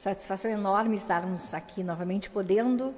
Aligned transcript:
Satisfação 0.00 0.50
enorme 0.50 0.96
estarmos 0.96 1.52
aqui 1.52 1.84
novamente 1.84 2.30
podendo 2.30 2.94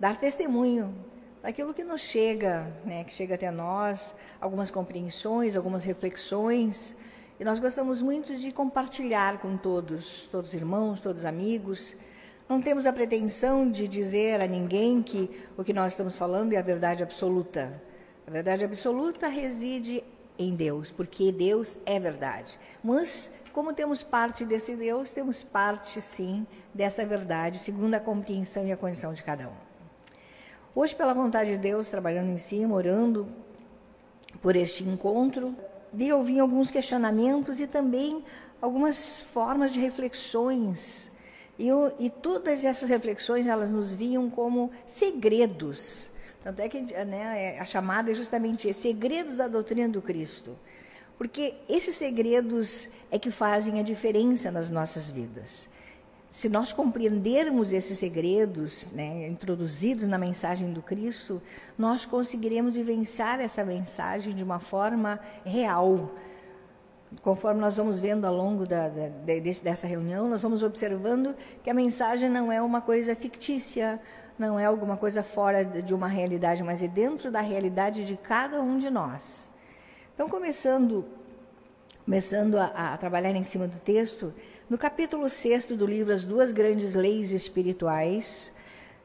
dar 0.00 0.16
testemunho 0.16 0.94
daquilo 1.42 1.74
que 1.74 1.84
nos 1.84 2.00
chega, 2.00 2.72
né, 2.86 3.04
que 3.04 3.12
chega 3.12 3.34
até 3.34 3.50
nós, 3.50 4.14
algumas 4.40 4.70
compreensões, 4.70 5.56
algumas 5.56 5.84
reflexões. 5.84 6.96
E 7.38 7.44
nós 7.44 7.60
gostamos 7.60 8.00
muito 8.00 8.34
de 8.34 8.50
compartilhar 8.50 9.36
com 9.42 9.58
todos, 9.58 10.26
todos 10.32 10.54
irmãos, 10.54 11.02
todos 11.02 11.26
amigos. 11.26 11.94
Não 12.48 12.62
temos 12.62 12.86
a 12.86 12.94
pretensão 12.94 13.70
de 13.70 13.86
dizer 13.86 14.40
a 14.40 14.46
ninguém 14.46 15.02
que 15.02 15.28
o 15.54 15.62
que 15.62 15.74
nós 15.74 15.92
estamos 15.92 16.16
falando 16.16 16.54
é 16.54 16.56
a 16.56 16.62
verdade 16.62 17.02
absoluta. 17.02 17.78
A 18.26 18.30
verdade 18.30 18.64
absoluta 18.64 19.28
reside 19.28 20.02
em 20.38 20.54
Deus, 20.54 20.90
porque 20.90 21.30
Deus 21.30 21.76
é 21.84 22.00
verdade. 22.00 22.58
Mas, 22.82 23.42
como 23.58 23.72
temos 23.72 24.04
parte 24.04 24.44
desse 24.44 24.76
Deus, 24.76 25.10
temos 25.10 25.42
parte, 25.42 26.00
sim, 26.00 26.46
dessa 26.72 27.04
verdade, 27.04 27.58
segundo 27.58 27.92
a 27.92 27.98
compreensão 27.98 28.64
e 28.64 28.70
a 28.70 28.76
condição 28.76 29.12
de 29.12 29.20
cada 29.20 29.48
um. 29.48 29.52
Hoje, 30.76 30.94
pela 30.94 31.12
vontade 31.12 31.50
de 31.50 31.58
Deus, 31.58 31.90
trabalhando 31.90 32.30
em 32.30 32.38
cima, 32.38 32.76
orando 32.76 33.26
por 34.40 34.54
este 34.54 34.84
encontro, 34.84 35.56
vi 35.92 36.12
ouvir 36.12 36.38
alguns 36.38 36.70
questionamentos 36.70 37.58
e 37.58 37.66
também 37.66 38.24
algumas 38.62 39.22
formas 39.22 39.72
de 39.72 39.80
reflexões. 39.80 41.10
E, 41.58 41.66
e 41.98 42.08
todas 42.08 42.62
essas 42.62 42.88
reflexões, 42.88 43.48
elas 43.48 43.72
nos 43.72 43.92
viam 43.92 44.30
como 44.30 44.70
segredos 44.86 46.12
tanto 46.42 46.60
é 46.60 46.68
que 46.68 46.80
né, 46.80 47.56
é, 47.56 47.60
a 47.60 47.64
chamada 47.64 48.10
é 48.10 48.14
justamente 48.14 48.72
segredos 48.72 49.36
da 49.36 49.48
doutrina 49.48 49.88
do 49.88 50.00
Cristo. 50.00 50.56
Porque 51.18 51.56
esses 51.68 51.96
segredos 51.96 52.88
é 53.10 53.18
que 53.18 53.30
fazem 53.30 53.80
a 53.80 53.82
diferença 53.82 54.52
nas 54.52 54.70
nossas 54.70 55.10
vidas. 55.10 55.68
Se 56.30 56.48
nós 56.48 56.72
compreendermos 56.72 57.72
esses 57.72 57.98
segredos 57.98 58.86
né, 58.92 59.26
introduzidos 59.26 60.06
na 60.06 60.16
mensagem 60.16 60.72
do 60.72 60.80
Cristo, 60.80 61.42
nós 61.76 62.06
conseguiremos 62.06 62.74
vivenciar 62.74 63.40
essa 63.40 63.64
mensagem 63.64 64.32
de 64.32 64.44
uma 64.44 64.60
forma 64.60 65.18
real. 65.44 66.10
Conforme 67.22 67.60
nós 67.60 67.76
vamos 67.78 67.98
vendo 67.98 68.24
ao 68.26 68.34
longo 68.34 68.64
da, 68.64 68.88
da, 68.88 69.02
dessa 69.62 69.86
reunião, 69.86 70.28
nós 70.28 70.42
vamos 70.42 70.62
observando 70.62 71.34
que 71.64 71.70
a 71.70 71.74
mensagem 71.74 72.28
não 72.30 72.52
é 72.52 72.62
uma 72.62 72.82
coisa 72.82 73.16
fictícia, 73.16 73.98
não 74.38 74.56
é 74.56 74.66
alguma 74.66 74.96
coisa 74.96 75.22
fora 75.22 75.64
de 75.64 75.94
uma 75.94 76.06
realidade, 76.06 76.62
mas 76.62 76.80
é 76.80 76.86
dentro 76.86 77.30
da 77.32 77.40
realidade 77.40 78.04
de 78.04 78.16
cada 78.16 78.60
um 78.60 78.78
de 78.78 78.90
nós. 78.90 79.47
Então, 80.18 80.28
começando, 80.28 81.04
começando 82.04 82.56
a, 82.56 82.92
a 82.92 82.96
trabalhar 82.98 83.30
em 83.36 83.44
cima 83.44 83.68
do 83.68 83.78
texto, 83.78 84.34
no 84.68 84.76
capítulo 84.76 85.30
6 85.30 85.66
do 85.66 85.86
livro 85.86 86.12
As 86.12 86.24
Duas 86.24 86.50
Grandes 86.50 86.96
Leis 86.96 87.30
Espirituais, 87.30 88.52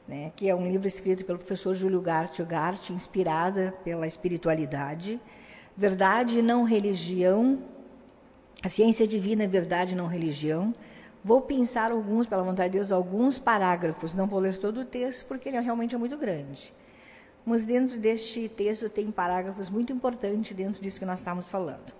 né, 0.08 0.32
que 0.36 0.50
é 0.50 0.56
um 0.56 0.68
livro 0.68 0.88
escrito 0.88 1.24
pelo 1.24 1.38
professor 1.38 1.76
Júlio 1.76 2.02
Gartio 2.02 2.48
Gart, 2.48 2.90
inspirada 2.90 3.76
pela 3.84 4.08
espiritualidade, 4.08 5.22
Verdade 5.78 6.40
e 6.40 6.42
Não 6.42 6.64
Religião, 6.64 7.62
a 8.64 8.68
ciência 8.68 9.08
divina 9.08 9.44
é 9.44 9.48
verdade 9.48 9.94
e 9.94 9.96
não 9.96 10.08
religião, 10.08 10.74
Vou 11.24 11.42
pensar 11.42 11.92
alguns, 11.92 12.26
pela 12.26 12.44
vontade 12.44 12.72
de 12.72 12.80
Deus, 12.80 12.92
alguns 12.92 13.40
parágrafos. 13.40 14.14
Não 14.14 14.28
vou 14.28 14.40
ler 14.40 14.58
todo 14.58 14.82
o 14.82 14.86
texto, 14.86 15.26
porque 15.26 15.48
ele 15.48 15.58
realmente 15.62 15.96
é 15.96 15.98
muito 15.98 16.18
grande. 16.18 16.74
Mas 17.46 17.66
dentro 17.66 17.98
deste 17.98 18.48
texto 18.48 18.90
tem 18.90 19.12
parágrafos 19.12 19.70
muito 19.70 19.92
importantes 19.92 20.56
dentro 20.56 20.82
disso 20.82 21.00
que 21.00 21.06
nós 21.06 21.20
estamos 21.20 21.50
falando. 21.50 21.94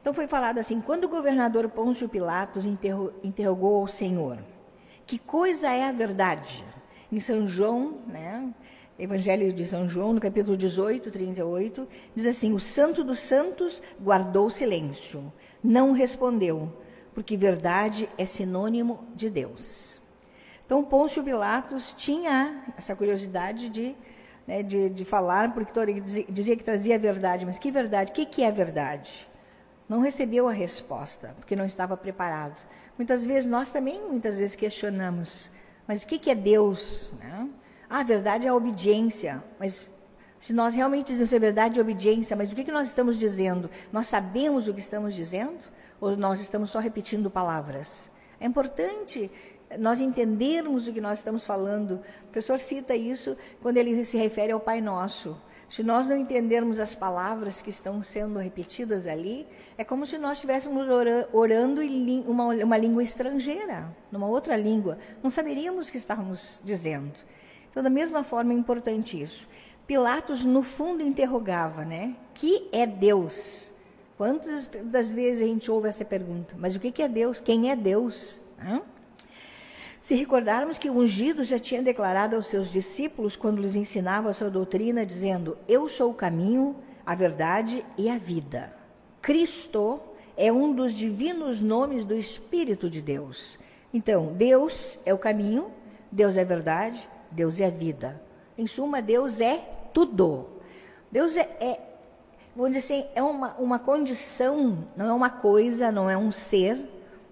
Então 0.00 0.12
foi 0.12 0.26
falado 0.26 0.58
assim: 0.58 0.80
quando 0.80 1.04
o 1.04 1.08
governador 1.08 1.68
Pôncio 1.68 2.08
Pilatos 2.08 2.64
interrogou 2.66 3.80
ao 3.80 3.88
Senhor, 3.88 4.38
que 5.06 5.18
coisa 5.18 5.70
é 5.70 5.84
a 5.84 5.92
verdade? 5.92 6.64
Em 7.10 7.20
São 7.20 7.46
João, 7.46 7.98
né, 8.06 8.52
Evangelho 8.98 9.52
de 9.52 9.66
São 9.66 9.88
João, 9.88 10.12
no 10.12 10.20
capítulo 10.20 10.56
18, 10.56 11.10
38, 11.10 11.88
diz 12.14 12.26
assim: 12.26 12.52
O 12.52 12.60
santo 12.60 13.02
dos 13.02 13.20
santos 13.20 13.80
guardou 14.00 14.50
silêncio, 14.50 15.32
não 15.62 15.92
respondeu 15.92 16.72
porque 17.16 17.34
verdade 17.34 18.10
é 18.18 18.26
sinônimo 18.26 19.02
de 19.14 19.30
Deus. 19.30 19.98
Então, 20.66 20.84
Pôncio 20.84 21.24
Pilatos 21.24 21.94
tinha 21.96 22.62
essa 22.76 22.94
curiosidade 22.94 23.70
de, 23.70 23.96
né, 24.46 24.62
de, 24.62 24.88
de, 24.90 25.04
falar, 25.04 25.52
porque 25.52 25.78
ele 25.78 26.00
dizia, 26.00 26.56
que 26.56 26.64
trazia 26.64 26.94
a 26.94 26.98
verdade, 26.98 27.44
mas 27.44 27.58
que 27.58 27.70
verdade? 27.70 28.12
O 28.12 28.14
que, 28.14 28.26
que 28.26 28.42
é 28.42 28.50
verdade? 28.50 29.26
Não 29.88 30.00
recebeu 30.00 30.48
a 30.48 30.52
resposta, 30.52 31.34
porque 31.36 31.56
não 31.56 31.64
estava 31.64 31.96
preparado. 31.96 32.66
Muitas 32.96 33.24
vezes, 33.24 33.48
nós 33.48 33.70
também, 33.70 34.00
muitas 34.02 34.36
vezes, 34.36 34.56
questionamos, 34.56 35.50
mas 35.86 36.02
o 36.02 36.06
que, 36.06 36.18
que 36.18 36.30
é 36.30 36.34
Deus? 36.34 37.12
Né? 37.18 37.48
Ah, 37.88 38.00
a 38.00 38.02
verdade 38.02 38.46
é 38.46 38.50
a 38.50 38.54
obediência, 38.54 39.42
mas 39.58 39.90
se 40.40 40.52
nós 40.52 40.74
realmente 40.74 41.08
dizemos 41.08 41.32
a 41.32 41.38
verdade 41.38 41.78
é 41.78 41.82
obediência, 41.82 42.36
mas 42.36 42.52
o 42.52 42.54
que, 42.54 42.64
que 42.64 42.72
nós 42.72 42.88
estamos 42.88 43.18
dizendo? 43.18 43.70
Nós 43.92 44.06
sabemos 44.06 44.68
o 44.68 44.74
que 44.74 44.80
estamos 44.80 45.14
dizendo? 45.14 45.76
ou 46.00 46.16
nós 46.16 46.40
estamos 46.40 46.70
só 46.70 46.78
repetindo 46.78 47.30
palavras? 47.30 48.10
É 48.40 48.46
importante 48.46 49.30
nós 49.78 50.00
entendermos 50.00 50.86
o 50.86 50.92
que 50.92 51.00
nós 51.00 51.18
estamos 51.18 51.46
falando. 51.46 52.00
O 52.22 52.32
professor 52.32 52.58
cita 52.58 52.94
isso 52.94 53.36
quando 53.60 53.76
ele 53.78 54.04
se 54.04 54.16
refere 54.16 54.52
ao 54.52 54.60
Pai 54.60 54.80
Nosso. 54.80 55.36
Se 55.68 55.82
nós 55.82 56.08
não 56.08 56.16
entendermos 56.16 56.78
as 56.78 56.94
palavras 56.94 57.60
que 57.60 57.70
estão 57.70 58.00
sendo 58.00 58.38
repetidas 58.38 59.08
ali, 59.08 59.46
é 59.76 59.82
como 59.82 60.06
se 60.06 60.16
nós 60.16 60.38
estivéssemos 60.38 60.86
orando 61.32 61.82
em 61.82 62.20
uma, 62.20 62.54
uma 62.54 62.76
língua 62.76 63.02
estrangeira, 63.02 63.92
numa 64.12 64.28
outra 64.28 64.56
língua. 64.56 64.96
Não 65.22 65.28
saberíamos 65.28 65.88
o 65.88 65.90
que 65.90 65.96
estávamos 65.96 66.60
dizendo. 66.64 67.18
Então, 67.68 67.82
da 67.82 67.90
mesma 67.90 68.22
forma, 68.22 68.52
é 68.52 68.56
importante 68.56 69.20
isso. 69.20 69.48
Pilatos, 69.88 70.44
no 70.44 70.62
fundo, 70.62 71.02
interrogava, 71.02 71.84
né? 71.84 72.14
Que 72.32 72.68
é 72.70 72.86
Deus? 72.86 73.72
Quantas 74.16 74.66
das 74.66 75.12
vezes 75.12 75.42
a 75.42 75.46
gente 75.46 75.70
ouve 75.70 75.88
essa 75.88 76.04
pergunta? 76.04 76.54
Mas 76.56 76.76
o 76.76 76.80
que 76.80 77.02
é 77.02 77.08
Deus? 77.08 77.40
Quem 77.40 77.70
é 77.70 77.76
Deus? 77.76 78.40
Hã? 78.58 78.82
Se 80.06 80.14
recordarmos 80.14 80.78
que 80.78 80.88
o 80.88 80.98
ungido 80.98 81.42
já 81.42 81.58
tinha 81.58 81.82
declarado 81.82 82.36
aos 82.36 82.46
seus 82.46 82.70
discípulos, 82.70 83.34
quando 83.34 83.60
lhes 83.60 83.74
ensinava 83.74 84.30
a 84.30 84.32
sua 84.32 84.48
doutrina, 84.48 85.04
dizendo: 85.04 85.58
Eu 85.66 85.88
sou 85.88 86.12
o 86.12 86.14
caminho, 86.14 86.76
a 87.04 87.12
verdade 87.16 87.84
e 87.98 88.08
a 88.08 88.16
vida. 88.16 88.72
Cristo 89.20 89.98
é 90.36 90.52
um 90.52 90.72
dos 90.72 90.94
divinos 90.94 91.60
nomes 91.60 92.04
do 92.04 92.14
Espírito 92.14 92.88
de 92.88 93.02
Deus. 93.02 93.58
Então, 93.92 94.32
Deus 94.32 94.96
é 95.04 95.12
o 95.12 95.18
caminho, 95.18 95.72
Deus 96.12 96.36
é 96.36 96.42
a 96.42 96.44
verdade, 96.44 97.08
Deus 97.28 97.58
é 97.58 97.66
a 97.66 97.70
vida. 97.70 98.22
Em 98.56 98.68
suma, 98.68 99.02
Deus 99.02 99.40
é 99.40 99.56
tudo. 99.92 100.46
Deus 101.10 101.36
é, 101.36 101.48
é 101.60 101.80
vamos 102.54 102.76
dizer 102.76 102.94
assim, 102.94 103.08
é 103.12 103.22
uma, 103.24 103.56
uma 103.56 103.80
condição, 103.80 104.86
não 104.96 105.08
é 105.08 105.12
uma 105.12 105.30
coisa, 105.30 105.90
não 105.90 106.08
é 106.08 106.16
um 106.16 106.30
ser, 106.30 106.78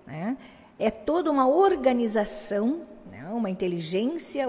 né? 0.04 0.36
É 0.78 0.90
toda 0.90 1.30
uma 1.30 1.46
organização, 1.46 2.82
né? 3.10 3.26
uma 3.32 3.50
inteligência 3.50 4.46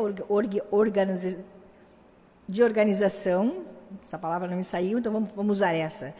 de 2.48 2.64
organização, 2.64 3.64
essa 4.04 4.18
palavra 4.18 4.48
não 4.48 4.58
me 4.58 4.64
saiu, 4.64 5.00
então 5.00 5.12
vamos, 5.12 5.32
vamos 5.32 5.58
usar 5.58 5.74
essa. 5.74 6.16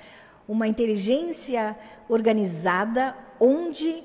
Uma 0.48 0.68
inteligência 0.68 1.78
organizada 2.08 3.16
onde 3.40 4.04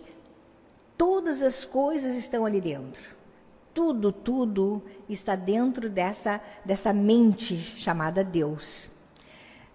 todas 0.97 1.43
as 1.43 1.65
coisas 1.65 2.17
estão 2.17 2.45
ali 2.45 2.61
dentro. 2.61 3.15
Tudo, 3.73 4.11
tudo 4.11 4.83
está 5.09 5.37
dentro 5.37 5.89
dessa, 5.89 6.41
dessa 6.65 6.93
mente 6.93 7.57
chamada 7.57 8.25
Deus. 8.25 8.89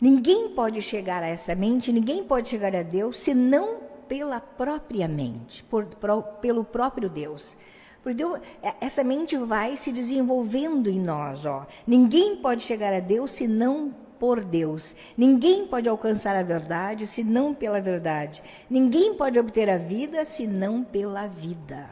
Ninguém 0.02 0.50
pode 0.50 0.82
chegar 0.82 1.24
a 1.24 1.28
essa 1.28 1.56
mente, 1.56 1.94
ninguém 1.94 2.24
pode 2.24 2.50
chegar 2.50 2.76
a 2.76 2.84
Deus 2.84 3.18
senão 3.20 3.85
pela 4.08 4.40
própria 4.40 5.08
mente, 5.08 5.64
por, 5.64 5.86
por, 5.86 6.24
pelo 6.42 6.64
próprio 6.64 7.10
Deus. 7.10 7.56
Porque 8.02 8.18
Deus, 8.18 8.40
é, 8.62 8.74
essa 8.82 9.04
mente 9.04 9.36
vai 9.36 9.78
se 9.78 9.92
desenvolvendo 9.92 10.90
em 10.90 11.00
nós. 11.00 11.46
Ó. 11.46 11.66
Ninguém 11.88 12.38
pode 12.38 12.62
chegar 12.62 12.94
a 12.94 13.00
Deus 13.00 13.32
senão 13.32 13.94
por 14.20 14.44
Deus. 14.44 14.96
Ninguém 15.18 15.68
pode 15.68 15.90
alcançar 15.90 16.36
a 16.36 16.44
verdade 16.44 17.08
senão 17.08 17.54
pela 17.54 17.82
verdade. 17.82 18.44
Ninguém 18.70 19.16
pode 19.16 19.40
obter 19.40 19.70
a 19.70 19.78
vida 19.78 20.24
senão 20.24 20.84
pela 20.84 21.28
vida. 21.28 21.90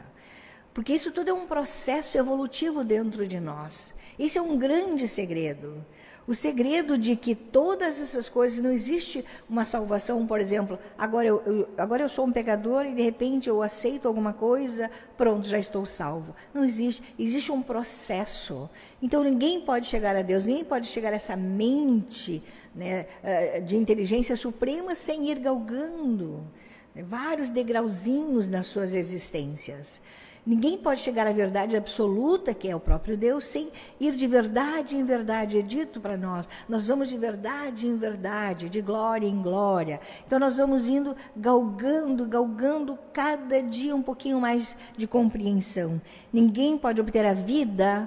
Porque 0.72 0.92
isso 0.92 1.12
tudo 1.12 1.30
é 1.30 1.32
um 1.32 1.46
processo 1.46 2.18
evolutivo 2.18 2.82
dentro 2.84 3.26
de 3.26 3.38
nós. 3.38 3.94
Esse 4.18 4.38
é 4.38 4.42
um 4.42 4.58
grande 4.58 5.06
segredo. 5.08 5.84
O 6.26 6.34
segredo 6.34 6.96
de 6.96 7.16
que 7.16 7.34
todas 7.34 8.00
essas 8.00 8.30
coisas, 8.30 8.58
não 8.58 8.70
existe 8.70 9.22
uma 9.48 9.62
salvação, 9.62 10.26
por 10.26 10.40
exemplo, 10.40 10.78
agora 10.96 11.26
eu, 11.26 11.42
eu, 11.44 11.68
agora 11.76 12.02
eu 12.02 12.08
sou 12.08 12.24
um 12.24 12.32
pecador 12.32 12.86
e 12.86 12.94
de 12.94 13.02
repente 13.02 13.48
eu 13.48 13.60
aceito 13.60 14.08
alguma 14.08 14.32
coisa, 14.32 14.90
pronto, 15.18 15.46
já 15.46 15.58
estou 15.58 15.84
salvo. 15.84 16.34
Não 16.54 16.64
existe. 16.64 17.02
Existe 17.18 17.52
um 17.52 17.62
processo. 17.62 18.70
Então 19.02 19.22
ninguém 19.22 19.60
pode 19.60 19.86
chegar 19.86 20.16
a 20.16 20.22
Deus, 20.22 20.46
ninguém 20.46 20.64
pode 20.64 20.86
chegar 20.86 21.12
a 21.12 21.16
essa 21.16 21.36
mente 21.36 22.42
né, 22.74 23.06
eh, 23.22 23.60
de 23.60 23.76
inteligência 23.76 24.34
suprema 24.34 24.94
sem 24.94 25.30
ir 25.30 25.38
galgando 25.38 26.42
vários 27.02 27.50
degrauzinhos 27.50 28.48
nas 28.48 28.66
suas 28.66 28.94
existências. 28.94 30.00
Ninguém 30.46 30.76
pode 30.76 31.00
chegar 31.00 31.26
à 31.26 31.32
verdade 31.32 31.74
absoluta, 31.74 32.52
que 32.52 32.68
é 32.68 32.76
o 32.76 32.80
próprio 32.80 33.16
Deus, 33.16 33.46
sem 33.46 33.70
ir 33.98 34.14
de 34.14 34.26
verdade 34.26 34.94
em 34.94 35.02
verdade. 35.02 35.58
É 35.58 35.62
dito 35.62 36.00
para 36.00 36.18
nós. 36.18 36.46
Nós 36.68 36.86
vamos 36.86 37.08
de 37.08 37.16
verdade 37.16 37.86
em 37.86 37.96
verdade, 37.96 38.68
de 38.68 38.82
glória 38.82 39.26
em 39.26 39.40
glória. 39.40 40.00
Então 40.26 40.38
nós 40.38 40.58
vamos 40.58 40.86
indo 40.86 41.16
galgando, 41.34 42.26
galgando 42.28 42.98
cada 43.10 43.62
dia 43.62 43.96
um 43.96 44.02
pouquinho 44.02 44.38
mais 44.38 44.76
de 44.96 45.06
compreensão. 45.06 45.98
Ninguém 46.30 46.76
pode 46.76 47.00
obter 47.00 47.24
a 47.24 47.32
vida 47.32 48.06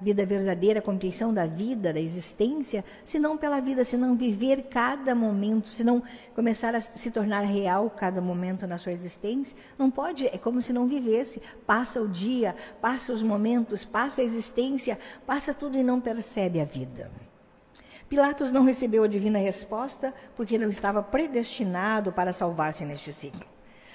vida 0.00 0.26
verdadeira, 0.26 0.78
a 0.80 0.82
compreensão 0.82 1.32
da 1.32 1.46
vida, 1.46 1.92
da 1.92 2.00
existência, 2.00 2.84
se 3.04 3.18
não 3.18 3.36
pela 3.36 3.60
vida, 3.60 3.84
se 3.84 3.96
não 3.96 4.14
viver 4.14 4.64
cada 4.64 5.14
momento, 5.14 5.68
se 5.68 5.82
não 5.82 6.02
começar 6.34 6.74
a 6.74 6.80
se 6.80 7.10
tornar 7.10 7.40
real 7.40 7.90
cada 7.90 8.20
momento 8.20 8.66
na 8.66 8.78
sua 8.78 8.92
existência, 8.92 9.56
não 9.78 9.90
pode, 9.90 10.26
é 10.26 10.38
como 10.38 10.60
se 10.60 10.72
não 10.72 10.86
vivesse. 10.86 11.42
Passa 11.66 12.00
o 12.00 12.08
dia, 12.08 12.54
passa 12.80 13.12
os 13.12 13.22
momentos, 13.22 13.84
passa 13.84 14.20
a 14.20 14.24
existência, 14.24 14.98
passa 15.26 15.54
tudo 15.54 15.76
e 15.76 15.82
não 15.82 16.00
percebe 16.00 16.60
a 16.60 16.64
vida. 16.64 17.10
Pilatos 18.08 18.52
não 18.52 18.64
recebeu 18.64 19.02
a 19.02 19.08
divina 19.08 19.38
resposta 19.38 20.14
porque 20.36 20.58
não 20.58 20.68
estava 20.68 21.02
predestinado 21.02 22.12
para 22.12 22.32
salvar-se 22.32 22.84
neste 22.84 23.12
ciclo. 23.12 23.44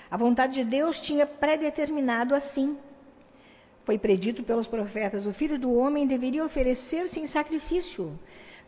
A 0.10 0.18
vontade 0.18 0.56
de 0.56 0.66
Deus 0.66 1.00
tinha 1.00 1.26
predeterminado 1.26 2.36
assim 2.36 2.78
foi 3.84 3.98
predito 3.98 4.44
pelos 4.44 4.68
profetas: 4.68 5.26
o 5.26 5.34
filho 5.34 5.58
do 5.58 5.74
homem 5.76 6.08
deveria 6.08 6.46
oferecer-se 6.46 7.20
em 7.20 7.28
sacrifício. 7.28 8.20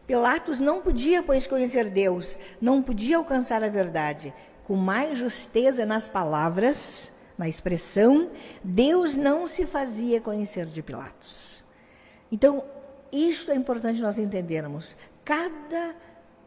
Pilatos 0.06 0.60
não 0.60 0.82
podia, 0.82 1.24
pois, 1.24 1.48
conhecer 1.48 1.90
Deus, 1.90 2.38
não 2.62 2.82
podia 2.82 3.18
alcançar 3.18 3.64
a 3.64 3.70
verdade. 3.70 4.34
Com 4.66 4.76
mais 4.76 5.18
justeza 5.18 5.86
nas 5.86 6.08
palavras, 6.08 7.12
na 7.38 7.48
expressão, 7.48 8.30
Deus 8.64 9.16
não 9.16 9.48
se 9.48 9.66
fazia 9.66 10.20
conhecer 10.20 10.66
de 10.66 10.82
Pilatos. 10.82 11.64
Então, 12.32 12.64
isto 13.12 13.52
é 13.52 13.56
importante 13.56 14.02
nós 14.02 14.18
entendermos. 14.18 14.98
Cada 15.24 15.96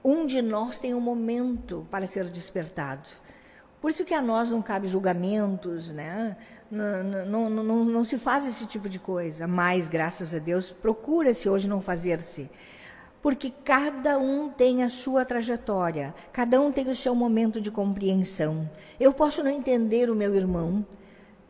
um 0.04 0.26
de 0.26 0.42
nós 0.42 0.78
tem 0.78 0.94
um 0.94 1.00
momento 1.00 1.86
para 1.90 2.06
ser 2.06 2.28
despertado. 2.28 3.08
Por 3.80 3.90
isso 3.90 4.04
que 4.04 4.14
a 4.14 4.22
nós 4.22 4.50
não 4.50 4.62
cabe 4.62 4.86
julgamentos, 4.86 5.92
né? 5.92 6.36
Não, 6.68 7.24
não, 7.24 7.50
não, 7.50 7.84
não, 7.84 8.02
se 8.02 8.18
faz 8.18 8.44
esse 8.44 8.66
tipo 8.66 8.88
de 8.88 8.98
coisa, 8.98 9.46
mas, 9.46 9.88
graças 9.88 10.34
a 10.34 10.40
Deus, 10.40 10.70
procura-se 10.70 11.48
hoje 11.48 11.68
não 11.68 11.80
fazer-se. 11.80 12.50
Porque 13.22 13.52
cada 13.64 14.18
um 14.18 14.48
tem 14.48 14.82
a 14.82 14.88
sua 14.88 15.24
trajetória, 15.24 16.12
cada 16.32 16.60
um 16.60 16.72
tem 16.72 16.88
o 16.88 16.96
seu 16.96 17.14
momento 17.14 17.60
de 17.60 17.70
compreensão. 17.70 18.68
Eu 18.98 19.12
posso 19.12 19.44
não 19.44 19.50
entender 19.50 20.10
o 20.10 20.14
meu 20.16 20.34
irmão, 20.34 20.84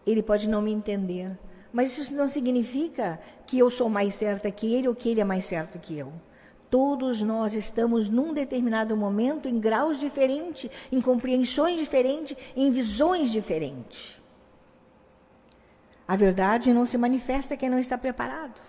ele 0.06 0.22
pode 0.22 0.50
não 0.50 0.60
me 0.60 0.72
entender, 0.72 1.30
mas 1.72 1.96
isso 1.96 2.12
não 2.12 2.28
significa 2.28 3.18
que 3.46 3.58
eu 3.58 3.70
sou 3.70 3.88
mais 3.88 4.14
certa 4.14 4.50
que 4.50 4.74
ele 4.74 4.88
ou 4.88 4.94
que 4.94 5.08
ele 5.08 5.22
é 5.22 5.24
mais 5.24 5.46
certo 5.46 5.78
que 5.78 5.96
eu. 5.98 6.12
Todos 6.68 7.22
nós 7.22 7.54
estamos 7.54 8.08
num 8.10 8.34
determinado 8.34 8.94
momento 8.94 9.48
em 9.48 9.58
graus 9.58 9.98
diferentes, 9.98 10.70
em 10.92 11.00
compreensões 11.00 11.78
diferentes, 11.78 12.36
em 12.54 12.70
visões 12.70 13.30
diferentes. 13.30 14.25
A 16.06 16.16
verdade 16.16 16.72
não 16.72 16.86
se 16.86 16.96
manifesta 16.96 17.56
quem 17.56 17.68
não 17.68 17.78
está 17.78 17.98
preparado. 17.98 18.60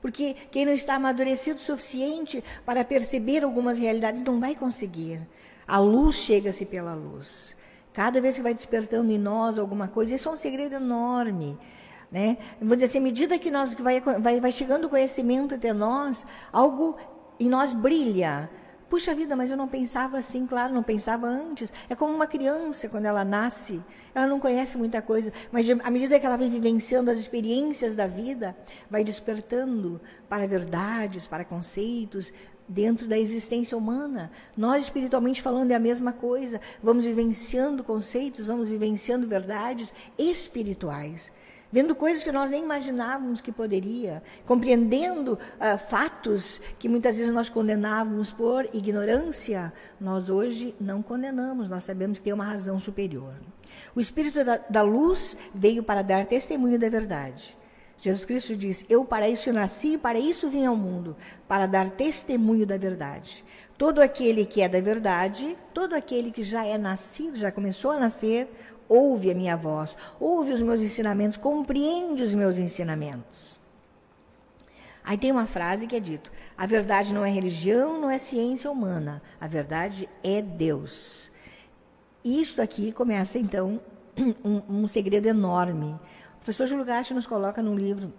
Porque 0.00 0.34
quem 0.50 0.66
não 0.66 0.72
está 0.72 0.96
amadurecido 0.96 1.56
o 1.56 1.62
suficiente 1.62 2.44
para 2.66 2.84
perceber 2.84 3.42
algumas 3.42 3.78
realidades 3.78 4.22
não 4.22 4.38
vai 4.38 4.54
conseguir. 4.54 5.26
A 5.66 5.78
luz 5.78 6.16
chega-se 6.16 6.66
pela 6.66 6.94
luz. 6.94 7.56
Cada 7.94 8.20
vez 8.20 8.36
que 8.36 8.42
vai 8.42 8.52
despertando 8.52 9.10
em 9.10 9.18
nós 9.18 9.58
alguma 9.58 9.88
coisa, 9.88 10.14
isso 10.14 10.28
é 10.28 10.32
um 10.32 10.36
segredo 10.36 10.74
enorme. 10.74 11.58
Né? 12.12 12.36
Vou 12.60 12.76
dizer 12.76 12.86
assim, 12.86 12.98
à 12.98 13.00
medida 13.00 13.38
que 13.38 13.50
nós 13.50 13.72
vai, 13.72 14.00
vai, 14.00 14.40
vai 14.40 14.52
chegando 14.52 14.84
o 14.84 14.90
conhecimento 14.90 15.54
até 15.54 15.72
nós, 15.72 16.26
algo 16.52 16.96
em 17.40 17.48
nós 17.48 17.72
brilha. 17.72 18.50
Puxa 18.88 19.14
vida, 19.14 19.34
mas 19.34 19.50
eu 19.50 19.56
não 19.56 19.68
pensava 19.68 20.18
assim, 20.18 20.46
claro, 20.46 20.74
não 20.74 20.82
pensava 20.82 21.26
antes. 21.26 21.72
É 21.88 21.94
como 21.94 22.12
uma 22.12 22.26
criança 22.26 22.88
quando 22.88 23.06
ela 23.06 23.24
nasce 23.24 23.82
ela 24.14 24.28
não 24.28 24.38
conhece 24.38 24.78
muita 24.78 25.02
coisa, 25.02 25.32
mas 25.50 25.68
à 25.68 25.90
medida 25.90 26.20
que 26.20 26.24
ela 26.24 26.36
vai 26.36 26.48
vivenciando 26.48 27.10
as 27.10 27.18
experiências 27.18 27.96
da 27.96 28.06
vida, 28.06 28.56
vai 28.88 29.02
despertando 29.02 30.00
para 30.28 30.46
verdades, 30.46 31.26
para 31.26 31.44
conceitos 31.44 32.32
dentro 32.68 33.08
da 33.08 33.18
existência 33.18 33.76
humana. 33.76 34.30
Nós, 34.56 34.84
espiritualmente 34.84 35.42
falando, 35.42 35.72
é 35.72 35.74
a 35.74 35.80
mesma 35.80 36.12
coisa. 36.12 36.60
Vamos 36.80 37.04
vivenciando 37.04 37.82
conceitos, 37.82 38.46
vamos 38.46 38.68
vivenciando 38.68 39.26
verdades 39.26 39.92
espirituais 40.16 41.32
vendo 41.74 41.92
coisas 41.92 42.22
que 42.22 42.30
nós 42.30 42.52
nem 42.52 42.62
imaginávamos 42.62 43.40
que 43.40 43.50
poderia, 43.50 44.22
compreendendo 44.46 45.32
uh, 45.32 45.76
fatos 45.90 46.60
que 46.78 46.88
muitas 46.88 47.16
vezes 47.16 47.34
nós 47.34 47.48
condenávamos 47.48 48.30
por 48.30 48.64
ignorância, 48.72 49.72
nós 50.00 50.30
hoje 50.30 50.72
não 50.80 51.02
condenamos, 51.02 51.68
nós 51.68 51.82
sabemos 51.82 52.18
que 52.18 52.26
tem 52.26 52.32
uma 52.32 52.44
razão 52.44 52.78
superior. 52.78 53.34
O 53.92 54.00
Espírito 54.00 54.44
da, 54.44 54.60
da 54.70 54.82
luz 54.82 55.36
veio 55.52 55.82
para 55.82 56.02
dar 56.02 56.26
testemunho 56.26 56.78
da 56.78 56.88
verdade. 56.88 57.56
Jesus 57.98 58.24
Cristo 58.24 58.54
diz: 58.54 58.84
Eu 58.88 59.04
para 59.04 59.28
isso 59.28 59.52
nasci 59.52 59.94
e 59.94 59.98
para 59.98 60.16
isso 60.16 60.48
vim 60.48 60.66
ao 60.66 60.76
mundo, 60.76 61.16
para 61.48 61.66
dar 61.66 61.90
testemunho 61.90 62.64
da 62.64 62.76
verdade. 62.76 63.42
Todo 63.76 64.00
aquele 64.00 64.46
que 64.46 64.62
é 64.62 64.68
da 64.68 64.80
verdade, 64.80 65.58
todo 65.72 65.94
aquele 65.94 66.30
que 66.30 66.44
já 66.44 66.64
é 66.64 66.78
nascido, 66.78 67.36
já 67.36 67.50
começou 67.50 67.90
a 67.90 67.98
nascer, 67.98 68.48
ouve 68.88 69.30
a 69.30 69.34
minha 69.34 69.56
voz, 69.56 69.96
ouve 70.18 70.52
os 70.52 70.60
meus 70.60 70.80
ensinamentos, 70.80 71.36
compreende 71.36 72.22
os 72.22 72.34
meus 72.34 72.58
ensinamentos. 72.58 73.60
Aí 75.04 75.18
tem 75.18 75.30
uma 75.30 75.46
frase 75.46 75.86
que 75.86 75.96
é 75.96 76.00
dito: 76.00 76.32
a 76.56 76.66
verdade 76.66 77.12
não 77.12 77.24
é 77.24 77.30
religião, 77.30 78.00
não 78.00 78.10
é 78.10 78.16
ciência 78.16 78.70
humana, 78.70 79.22
a 79.40 79.46
verdade 79.46 80.08
é 80.22 80.40
Deus. 80.40 81.30
Isto 82.24 82.62
aqui 82.62 82.90
começa, 82.90 83.38
então, 83.38 83.80
um, 84.42 84.82
um 84.82 84.86
segredo 84.86 85.26
enorme. 85.26 85.92
O 86.36 86.38
professor 86.38 86.66
Júlio 86.66 86.84
Gatti 86.84 87.12
nos 87.12 87.26
coloca 87.26 87.62
no 87.62 87.76
livro, 87.76 88.12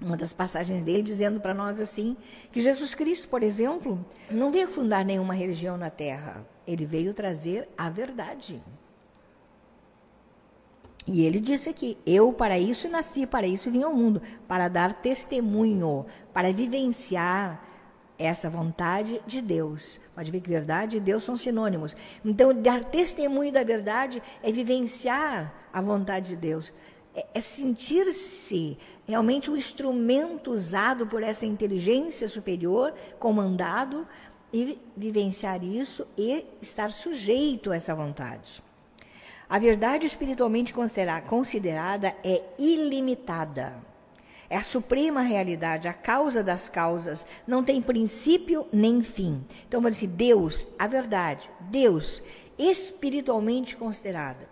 uma 0.00 0.16
das 0.16 0.32
passagens 0.32 0.82
dele, 0.82 1.02
dizendo 1.02 1.40
para 1.40 1.54
nós 1.54 1.80
assim, 1.80 2.16
que 2.50 2.60
Jesus 2.60 2.94
Cristo, 2.94 3.28
por 3.28 3.42
exemplo, 3.42 4.04
não 4.28 4.50
veio 4.50 4.66
fundar 4.66 5.04
nenhuma 5.04 5.34
religião 5.34 5.76
na 5.76 5.90
Terra. 5.90 6.44
Ele 6.66 6.84
veio 6.84 7.14
trazer 7.14 7.68
a 7.78 7.88
verdade. 7.88 8.60
E 11.06 11.24
ele 11.24 11.40
disse 11.40 11.68
aqui: 11.68 11.98
Eu 12.06 12.32
para 12.32 12.58
isso 12.58 12.88
nasci, 12.88 13.26
para 13.26 13.46
isso 13.46 13.70
vim 13.70 13.82
ao 13.82 13.94
mundo, 13.94 14.22
para 14.46 14.68
dar 14.68 14.94
testemunho, 14.94 16.06
para 16.32 16.52
vivenciar 16.52 17.62
essa 18.18 18.48
vontade 18.48 19.20
de 19.26 19.40
Deus. 19.40 20.00
Pode 20.14 20.30
ver 20.30 20.40
que 20.40 20.48
verdade 20.48 20.96
e 20.96 21.00
Deus 21.00 21.24
são 21.24 21.36
sinônimos. 21.36 21.96
Então, 22.24 22.54
dar 22.54 22.84
testemunho 22.84 23.52
da 23.52 23.64
verdade 23.64 24.22
é 24.42 24.52
vivenciar 24.52 25.52
a 25.72 25.80
vontade 25.80 26.30
de 26.30 26.36
Deus. 26.36 26.72
É, 27.14 27.26
é 27.34 27.40
sentir-se 27.40 28.78
realmente 29.06 29.50
o 29.50 29.54
um 29.54 29.56
instrumento 29.56 30.52
usado 30.52 31.06
por 31.06 31.22
essa 31.22 31.44
inteligência 31.44 32.28
superior, 32.28 32.94
comandado, 33.18 34.06
e 34.52 34.78
vivenciar 34.96 35.64
isso 35.64 36.06
e 36.16 36.44
estar 36.60 36.90
sujeito 36.90 37.72
a 37.72 37.76
essa 37.76 37.94
vontade. 37.94 38.62
A 39.52 39.58
verdade 39.58 40.06
espiritualmente 40.06 40.72
considerada 40.72 42.16
é 42.24 42.42
ilimitada 42.58 43.74
é 44.48 44.56
a 44.56 44.62
suprema 44.62 45.20
realidade, 45.20 45.88
a 45.88 45.92
causa 45.92 46.42
das 46.42 46.70
causas, 46.70 47.26
não 47.46 47.62
tem 47.62 47.80
princípio 47.80 48.66
nem 48.72 49.02
fim. 49.02 49.42
Então, 49.66 49.80
vamos 49.80 49.98
dizer, 49.98 50.08
Deus, 50.08 50.66
a 50.78 50.86
verdade, 50.86 51.50
Deus, 51.70 52.22
espiritualmente 52.58 53.76
considerada, 53.76 54.46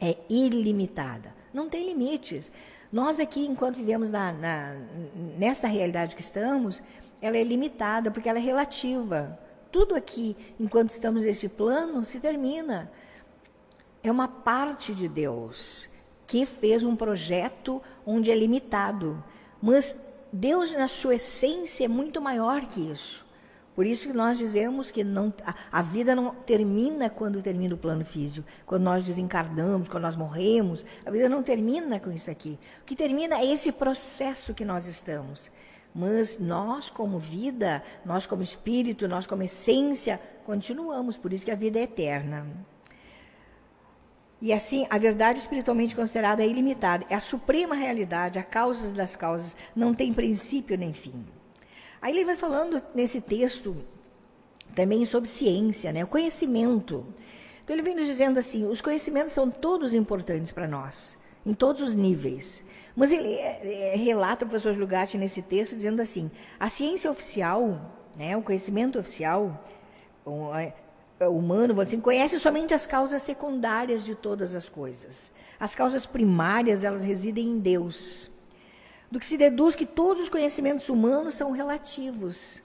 é 0.00 0.16
ilimitada, 0.28 1.34
não 1.52 1.68
tem 1.68 1.86
limites. 1.86 2.52
Nós 2.92 3.18
aqui, 3.18 3.46
enquanto 3.46 3.76
vivemos 3.76 4.10
na, 4.10 4.32
na, 4.32 4.76
nessa 5.36 5.68
realidade 5.68 6.16
que 6.16 6.22
estamos, 6.22 6.82
ela 7.20 7.36
é 7.36 7.42
limitada, 7.42 8.12
porque 8.12 8.28
ela 8.28 8.38
é 8.38 8.42
relativa. 8.42 9.38
Tudo 9.72 9.96
aqui, 9.96 10.36
enquanto 10.58 10.90
estamos 10.90 11.22
nesse 11.22 11.48
plano, 11.48 12.04
se 12.04 12.18
termina. 12.18 12.90
É 14.02 14.10
uma 14.10 14.28
parte 14.28 14.94
de 14.94 15.08
Deus 15.08 15.88
que 16.26 16.46
fez 16.46 16.84
um 16.84 16.96
projeto 16.96 17.82
onde 18.06 18.30
é 18.30 18.34
limitado. 18.34 19.22
Mas 19.60 20.00
Deus, 20.32 20.72
na 20.72 20.88
sua 20.88 21.16
essência, 21.16 21.84
é 21.84 21.88
muito 21.88 22.20
maior 22.20 22.62
que 22.66 22.80
isso. 22.80 23.26
Por 23.74 23.86
isso 23.86 24.08
que 24.08 24.12
nós 24.12 24.38
dizemos 24.38 24.90
que 24.90 25.02
não, 25.02 25.32
a, 25.44 25.54
a, 25.72 25.82
vida 25.82 26.14
não 26.14 26.34
termina 26.34 27.08
quando 27.08 27.42
termina 27.42 27.74
o 27.74 27.78
plano 27.78 28.04
físico, 28.04 28.46
quando 28.66 28.82
nós 28.82 29.04
desencarnamos, 29.04 29.88
quando 29.88 30.02
nós 30.02 30.16
morremos. 30.16 30.84
A 31.04 31.10
vida 31.10 31.28
não 31.28 31.42
termina 31.42 31.98
com 31.98 32.10
isso 32.10 32.30
aqui. 32.30 32.58
O 32.82 32.84
que 32.84 32.96
termina 32.96 33.36
é 33.38 33.46
esse 33.46 33.72
processo 33.72 34.54
que 34.54 34.64
nós 34.64 34.86
estamos. 34.86 35.50
Mas 35.94 36.38
nós, 36.38 36.90
como 36.90 37.18
vida, 37.18 37.82
nós, 38.04 38.26
como 38.26 38.42
espírito, 38.42 39.08
nós, 39.08 39.26
como 39.26 39.42
essência, 39.42 40.20
continuamos. 40.44 41.16
Por 41.16 41.32
isso 41.32 41.44
que 41.44 41.50
a 41.50 41.56
vida 41.56 41.78
é 41.78 41.82
eterna. 41.82 42.46
E 44.40 44.52
assim, 44.52 44.86
a 44.88 44.96
verdade 44.96 45.38
espiritualmente 45.38 45.94
considerada 45.94 46.42
é 46.42 46.46
ilimitada, 46.46 47.04
é 47.10 47.14
a 47.14 47.20
suprema 47.20 47.74
realidade, 47.74 48.38
a 48.38 48.42
causa 48.42 48.92
das 48.94 49.14
causas, 49.14 49.54
não 49.76 49.94
tem 49.94 50.14
princípio 50.14 50.78
nem 50.78 50.94
fim. 50.94 51.26
Aí 52.00 52.12
ele 52.12 52.24
vai 52.24 52.36
falando 52.36 52.82
nesse 52.94 53.20
texto 53.20 53.76
também 54.74 55.04
sobre 55.04 55.28
ciência, 55.28 55.92
né? 55.92 56.02
o 56.02 56.06
conhecimento. 56.06 57.06
Então 57.62 57.76
ele 57.76 57.82
vem 57.82 57.94
nos 57.94 58.06
dizendo 58.06 58.38
assim: 58.38 58.66
os 58.66 58.80
conhecimentos 58.80 59.32
são 59.32 59.50
todos 59.50 59.92
importantes 59.92 60.52
para 60.52 60.66
nós, 60.66 61.18
em 61.44 61.52
todos 61.52 61.82
os 61.82 61.94
níveis. 61.94 62.64
Mas 62.96 63.12
ele 63.12 63.34
é, 63.34 63.92
é, 63.92 63.96
relata 63.96 64.44
o 64.44 64.48
professor 64.48 64.76
Lugatti 64.76 65.18
nesse 65.18 65.42
texto 65.42 65.76
dizendo 65.76 66.00
assim: 66.00 66.30
a 66.58 66.70
ciência 66.70 67.10
oficial, 67.10 67.94
né, 68.16 68.34
o 68.36 68.42
conhecimento 68.42 68.98
oficial 68.98 69.62
é 70.58 70.72
humano, 71.28 71.80
assim, 71.80 72.00
conhece 72.00 72.38
somente 72.38 72.72
as 72.72 72.86
causas 72.86 73.22
secundárias 73.22 74.04
de 74.04 74.14
todas 74.14 74.54
as 74.54 74.68
coisas. 74.68 75.32
As 75.58 75.74
causas 75.74 76.06
primárias, 76.06 76.84
elas 76.84 77.02
residem 77.02 77.48
em 77.48 77.58
Deus. 77.58 78.30
Do 79.10 79.18
que 79.18 79.26
se 79.26 79.36
deduz 79.36 79.74
que 79.74 79.84
todos 79.84 80.22
os 80.22 80.28
conhecimentos 80.28 80.88
humanos 80.88 81.34
são 81.34 81.50
relativos 81.50 82.62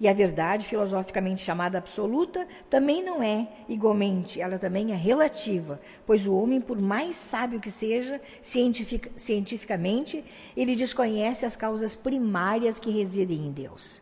e 0.00 0.06
a 0.06 0.12
verdade, 0.12 0.66
filosoficamente 0.66 1.40
chamada 1.40 1.78
absoluta, 1.78 2.46
também 2.70 3.02
não 3.02 3.20
é 3.20 3.48
igualmente, 3.68 4.40
ela 4.40 4.56
também 4.56 4.92
é 4.92 4.94
relativa, 4.94 5.80
pois 6.06 6.24
o 6.24 6.36
homem, 6.36 6.60
por 6.60 6.80
mais 6.80 7.16
sábio 7.16 7.58
que 7.58 7.70
seja 7.70 8.20
cientific, 8.40 9.10
cientificamente, 9.16 10.24
ele 10.56 10.76
desconhece 10.76 11.44
as 11.44 11.56
causas 11.56 11.96
primárias 11.96 12.78
que 12.78 12.92
residem 12.92 13.46
em 13.46 13.50
Deus. 13.50 14.00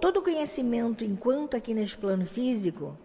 Todo 0.00 0.22
conhecimento, 0.22 1.04
enquanto 1.04 1.54
aqui 1.54 1.74
neste 1.74 1.98
plano 1.98 2.24
físico, 2.24 2.96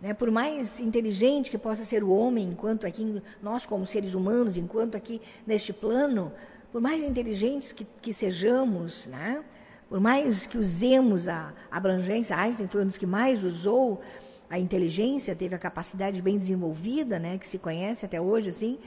né, 0.00 0.14
por 0.14 0.30
mais 0.30 0.78
inteligente 0.78 1.50
que 1.50 1.58
possa 1.58 1.84
ser 1.84 2.04
o 2.04 2.10
homem, 2.10 2.50
enquanto 2.50 2.86
aqui 2.86 3.20
nós 3.42 3.66
como 3.66 3.84
seres 3.84 4.14
humanos, 4.14 4.56
enquanto 4.56 4.96
aqui 4.96 5.20
neste 5.44 5.72
plano, 5.72 6.32
por 6.70 6.80
mais 6.80 7.02
inteligentes 7.02 7.72
que, 7.72 7.84
que 8.00 8.12
sejamos, 8.12 9.06
né, 9.06 9.42
por 9.88 9.98
mais 9.98 10.46
que 10.46 10.56
usemos 10.56 11.26
a 11.26 11.52
abrangência, 11.68 12.36
Einstein 12.36 12.68
foi 12.68 12.82
um 12.82 12.86
dos 12.86 12.98
que 12.98 13.06
mais 13.06 13.42
usou 13.42 14.00
a 14.48 14.56
inteligência, 14.56 15.34
teve 15.34 15.56
a 15.56 15.58
capacidade 15.58 16.22
bem 16.22 16.38
desenvolvida, 16.38 17.18
né, 17.18 17.38
que 17.38 17.48
se 17.48 17.58
conhece 17.58 18.06
até 18.06 18.20
hoje, 18.20 18.50
assim. 18.50 18.78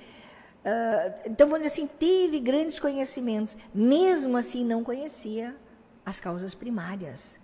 Uh, 0.63 1.13
então, 1.25 1.47
vamos 1.47 1.65
dizer 1.65 1.81
assim, 1.81 1.89
teve 1.99 2.39
grandes 2.39 2.79
conhecimentos, 2.79 3.57
mesmo 3.73 4.37
assim 4.37 4.63
não 4.63 4.81
conhecia 4.81 5.55
as 6.05 6.19
causas 6.19 6.53
primárias, 6.53 7.39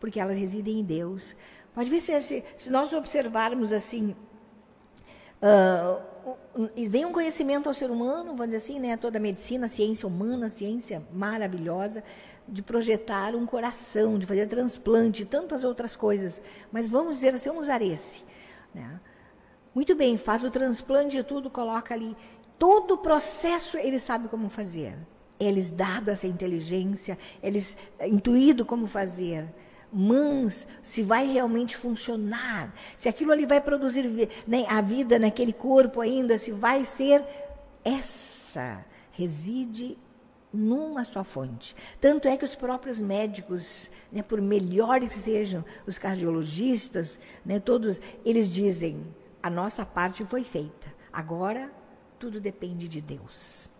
porque 0.00 0.20
elas 0.20 0.36
residem 0.36 0.80
em 0.80 0.84
Deus. 0.84 1.34
Pode 1.74 1.90
ver 1.90 2.00
se, 2.00 2.18
se, 2.20 2.44
se 2.56 2.70
nós 2.70 2.92
observarmos 2.92 3.72
assim, 3.72 4.14
uh, 5.42 6.02
vem 6.88 7.04
um 7.04 7.12
conhecimento 7.12 7.68
ao 7.68 7.74
ser 7.74 7.90
humano, 7.90 8.30
vamos 8.30 8.46
dizer 8.46 8.56
assim, 8.58 8.80
né, 8.80 8.96
toda 8.96 9.18
a 9.18 9.20
medicina, 9.20 9.66
a 9.66 9.68
ciência 9.68 10.06
humana, 10.06 10.48
ciência 10.48 11.02
maravilhosa, 11.12 12.02
de 12.48 12.62
projetar 12.62 13.34
um 13.34 13.44
coração, 13.44 14.18
de 14.18 14.26
fazer 14.26 14.46
transplante, 14.46 15.24
tantas 15.24 15.64
outras 15.64 15.96
coisas. 15.96 16.42
Mas 16.70 16.88
vamos 16.88 17.16
dizer 17.16 17.34
assim, 17.34 17.48
vamos 17.48 17.64
usar 17.64 17.82
esse. 17.82 18.22
Né? 18.74 19.00
Muito 19.74 19.94
bem, 19.94 20.16
faz 20.16 20.44
o 20.44 20.50
transplante 20.50 21.18
e 21.18 21.22
tudo, 21.22 21.50
coloca 21.50 21.92
ali. 21.92 22.16
Todo 22.58 22.94
o 22.94 22.98
processo 22.98 23.76
ele 23.76 23.98
sabe 23.98 24.28
como 24.28 24.48
fazer. 24.48 24.96
Eles 25.38 25.70
dado 25.70 26.10
essa 26.10 26.26
inteligência, 26.26 27.18
eles 27.42 27.76
intuído 28.00 28.64
como 28.64 28.86
fazer. 28.86 29.46
Mas 29.92 30.66
se 30.82 31.02
vai 31.02 31.26
realmente 31.26 31.76
funcionar, 31.76 32.74
se 32.96 33.08
aquilo 33.08 33.32
ali 33.32 33.46
vai 33.46 33.60
produzir 33.60 34.28
né, 34.46 34.64
a 34.68 34.80
vida 34.80 35.18
naquele 35.18 35.52
corpo 35.52 36.00
ainda, 36.00 36.36
se 36.36 36.50
vai 36.50 36.84
ser 36.84 37.24
essa 37.84 38.84
reside 39.12 39.96
numa 40.52 41.04
só 41.04 41.22
fonte. 41.22 41.76
Tanto 42.00 42.26
é 42.28 42.36
que 42.36 42.44
os 42.44 42.54
próprios 42.54 42.98
médicos, 42.98 43.90
né, 44.10 44.22
por 44.22 44.40
melhores 44.40 45.10
que 45.10 45.14
sejam 45.14 45.64
os 45.86 45.98
cardiologistas, 45.98 47.18
né, 47.44 47.60
todos 47.60 48.00
eles 48.24 48.48
dizem: 48.48 49.06
a 49.42 49.50
nossa 49.50 49.84
parte 49.84 50.24
foi 50.24 50.42
feita. 50.42 50.94
Agora 51.12 51.70
tudo 52.18 52.40
depende 52.40 52.88
de 52.88 53.00
Deus. 53.00 53.75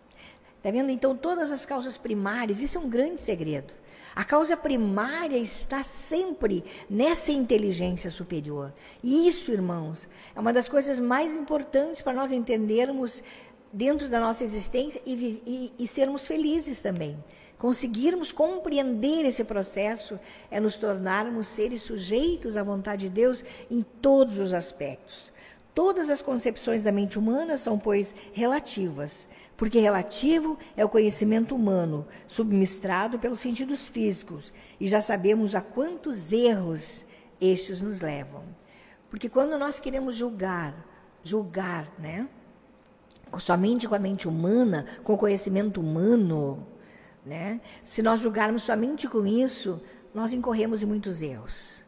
Está 0.58 0.70
vendo? 0.70 0.90
Então, 0.90 1.16
todas 1.16 1.52
as 1.52 1.64
causas 1.64 1.96
primárias, 1.96 2.60
isso 2.60 2.78
é 2.78 2.80
um 2.80 2.88
grande 2.88 3.20
segredo. 3.20 3.72
A 4.16 4.24
causa 4.24 4.56
primária 4.56 5.36
está 5.36 5.82
sempre 5.82 6.64
nessa 6.88 7.30
inteligência 7.30 8.10
superior. 8.10 8.72
E 9.02 9.28
isso, 9.28 9.52
irmãos, 9.52 10.08
é 10.34 10.40
uma 10.40 10.54
das 10.54 10.68
coisas 10.68 10.98
mais 10.98 11.36
importantes 11.36 12.00
para 12.00 12.14
nós 12.14 12.32
entendermos 12.32 13.22
dentro 13.70 14.08
da 14.08 14.18
nossa 14.18 14.42
existência 14.42 15.02
e, 15.04 15.42
e, 15.46 15.72
e 15.78 15.86
sermos 15.86 16.26
felizes 16.26 16.80
também. 16.80 17.22
Conseguirmos 17.58 18.32
compreender 18.32 19.24
esse 19.26 19.44
processo 19.44 20.18
é 20.50 20.58
nos 20.60 20.76
tornarmos 20.76 21.46
seres 21.46 21.82
sujeitos 21.82 22.56
à 22.56 22.62
vontade 22.62 23.08
de 23.08 23.14
Deus 23.14 23.44
em 23.70 23.84
todos 24.00 24.38
os 24.38 24.54
aspectos. 24.54 25.30
Todas 25.74 26.08
as 26.08 26.22
concepções 26.22 26.82
da 26.82 26.90
mente 26.90 27.18
humana 27.18 27.56
são, 27.58 27.78
pois, 27.78 28.14
relativas, 28.32 29.26
porque 29.56 29.78
relativo 29.78 30.58
é 30.76 30.84
o 30.84 30.88
conhecimento 30.88 31.54
humano, 31.54 32.06
submistrado 32.26 33.18
pelos 33.18 33.40
sentidos 33.40 33.88
físicos, 33.88 34.52
e 34.78 34.86
já 34.86 35.00
sabemos 35.00 35.54
a 35.54 35.60
quantos 35.60 36.30
erros 36.30 37.04
estes 37.40 37.80
nos 37.80 38.00
levam. 38.00 38.44
Porque 39.08 39.28
quando 39.28 39.58
nós 39.58 39.80
queremos 39.80 40.14
julgar, 40.14 40.74
julgar, 41.22 41.90
né? 41.98 42.28
somente 43.38 43.88
com 43.88 43.94
a 43.94 43.98
mente 43.98 44.28
humana, 44.28 44.86
com 45.04 45.14
o 45.14 45.18
conhecimento 45.18 45.80
humano, 45.80 46.66
né? 47.24 47.60
Se 47.82 48.02
nós 48.02 48.20
julgarmos 48.20 48.62
somente 48.62 49.08
com 49.08 49.26
isso, 49.26 49.80
nós 50.14 50.32
incorremos 50.32 50.82
em 50.82 50.86
muitos 50.86 51.20
erros. 51.20 51.84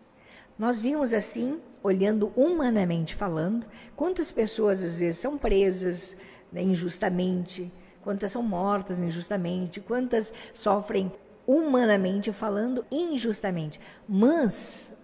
Nós 0.59 0.81
vimos 0.83 1.15
assim, 1.15 1.61
olhando 1.83 2.33
humanamente 2.37 3.15
falando, 3.15 3.67
quantas 3.95 4.33
pessoas 4.33 4.83
às 4.83 4.99
vezes 4.99 5.21
são 5.21 5.39
presas 5.39 6.17
né, 6.53 6.63
injustamente, 6.63 7.71
quantas 8.03 8.33
são 8.33 8.43
mortas 8.43 9.01
injustamente, 9.01 9.81
quantas 9.81 10.33
sofrem 10.53 11.13
humanamente 11.47 12.33
falando 12.33 12.85
injustamente, 12.91 13.81
mas 14.07 14.95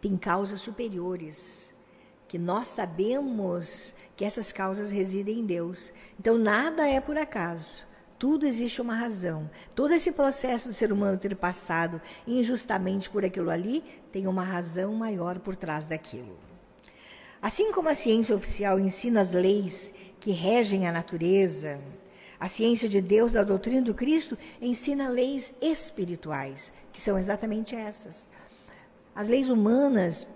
tem 0.00 0.16
causas 0.16 0.60
superiores 0.60 1.70
que 2.26 2.38
nós 2.38 2.68
sabemos 2.68 3.92
que 4.16 4.24
essas 4.24 4.52
causas 4.52 4.90
residem 4.90 5.40
em 5.40 5.44
Deus. 5.46 5.92
Então 6.18 6.38
nada 6.38 6.88
é 6.88 7.00
por 7.00 7.18
acaso. 7.18 7.84
Tudo 8.18 8.46
existe 8.46 8.80
uma 8.80 8.94
razão. 8.94 9.50
Todo 9.74 9.94
esse 9.94 10.12
processo 10.12 10.68
do 10.68 10.74
ser 10.74 10.92
humano 10.92 11.18
ter 11.18 11.34
passado 11.34 12.00
injustamente 12.26 13.10
por 13.10 13.24
aquilo 13.24 13.50
ali 13.50 13.82
tem 14.12 14.26
uma 14.26 14.44
razão 14.44 14.94
maior 14.94 15.38
por 15.38 15.56
trás 15.56 15.86
daquilo. 15.86 16.38
Assim 17.42 17.72
como 17.72 17.88
a 17.88 17.94
ciência 17.94 18.36
oficial 18.36 18.78
ensina 18.78 19.22
as 19.22 19.32
leis 19.32 19.92
que 20.20 20.30
regem 20.30 20.86
a 20.86 20.92
natureza, 20.92 21.80
a 22.38 22.46
ciência 22.46 22.88
de 22.88 23.00
Deus 23.00 23.32
da 23.32 23.42
doutrina 23.42 23.82
do 23.82 23.94
Cristo 23.94 24.36
ensina 24.60 25.08
leis 25.08 25.54
espirituais, 25.60 26.72
que 26.92 27.00
são 27.00 27.18
exatamente 27.18 27.74
essas. 27.74 28.28
As 29.14 29.28
leis 29.28 29.48
humanas 29.48 30.26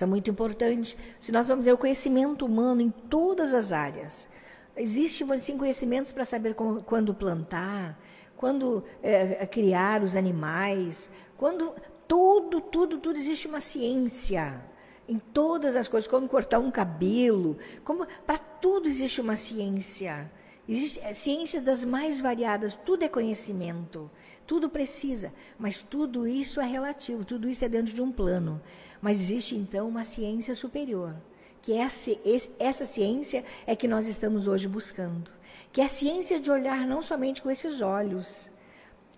é 0.00 0.06
muito 0.06 0.30
importante. 0.30 0.96
Se 1.18 1.32
nós 1.32 1.48
vamos 1.48 1.64
ver 1.64 1.72
o 1.72 1.78
conhecimento 1.78 2.44
humano 2.44 2.80
em 2.80 2.90
todas 2.90 3.52
as 3.54 3.72
áreas, 3.72 4.28
existem 4.76 5.30
assim, 5.32 5.58
conhecimentos 5.58 6.12
para 6.12 6.24
saber 6.24 6.54
como, 6.54 6.82
quando 6.82 7.14
plantar, 7.14 7.98
quando 8.36 8.84
é, 9.02 9.46
criar 9.46 10.02
os 10.02 10.14
animais, 10.14 11.10
quando 11.36 11.74
tudo, 12.06 12.60
tudo, 12.60 12.98
tudo 12.98 13.18
existe 13.18 13.46
uma 13.48 13.60
ciência 13.60 14.62
em 15.10 15.18
todas 15.18 15.74
as 15.74 15.88
coisas, 15.88 16.08
como 16.08 16.28
cortar 16.28 16.60
um 16.60 16.70
cabelo, 16.70 17.58
como 17.84 18.06
para 18.24 18.38
tudo 18.38 18.88
existe 18.88 19.20
uma 19.20 19.34
ciência. 19.34 20.30
Existe 20.68 21.00
é, 21.00 21.12
ciência 21.12 21.60
das 21.60 21.82
mais 21.82 22.20
variadas, 22.20 22.76
tudo 22.76 23.02
é 23.02 23.08
conhecimento, 23.08 24.08
tudo 24.46 24.70
precisa, 24.70 25.32
mas 25.58 25.82
tudo 25.82 26.28
isso 26.28 26.60
é 26.60 26.64
relativo, 26.64 27.24
tudo 27.24 27.48
isso 27.48 27.64
é 27.64 27.68
dentro 27.68 27.92
de 27.92 28.00
um 28.00 28.12
plano. 28.12 28.62
Mas 29.02 29.20
existe 29.20 29.56
então 29.56 29.88
uma 29.88 30.04
ciência 30.04 30.54
superior, 30.54 31.16
que 31.60 31.72
essa, 31.72 32.12
essa 32.60 32.86
ciência 32.86 33.44
é 33.66 33.74
que 33.74 33.88
nós 33.88 34.06
estamos 34.06 34.46
hoje 34.46 34.68
buscando. 34.68 35.28
Que 35.72 35.80
é 35.80 35.86
a 35.86 35.88
ciência 35.88 36.38
de 36.38 36.52
olhar 36.52 36.86
não 36.86 37.02
somente 37.02 37.42
com 37.42 37.50
esses 37.50 37.80
olhos, 37.80 38.48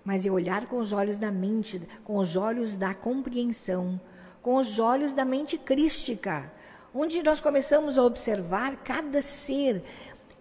mas 0.03 0.25
é 0.25 0.31
olhar 0.31 0.67
com 0.69 0.79
os 0.79 0.91
olhos 0.91 1.19
da 1.19 1.31
mente, 1.31 1.83
com 2.03 2.17
os 2.17 2.35
olhos 2.35 2.79
da 2.79 2.95
compreensão, 2.95 4.01
com 4.43 4.57
os 4.57 4.79
olhos 4.81 5.13
da 5.13 5.25
mente 5.25 5.57
crística, 5.57 6.53
onde 6.93 7.23
nós 7.23 7.41
começamos 7.41 7.97
a 7.97 8.03
observar 8.03 8.77
cada 8.85 9.23
ser 9.23 9.83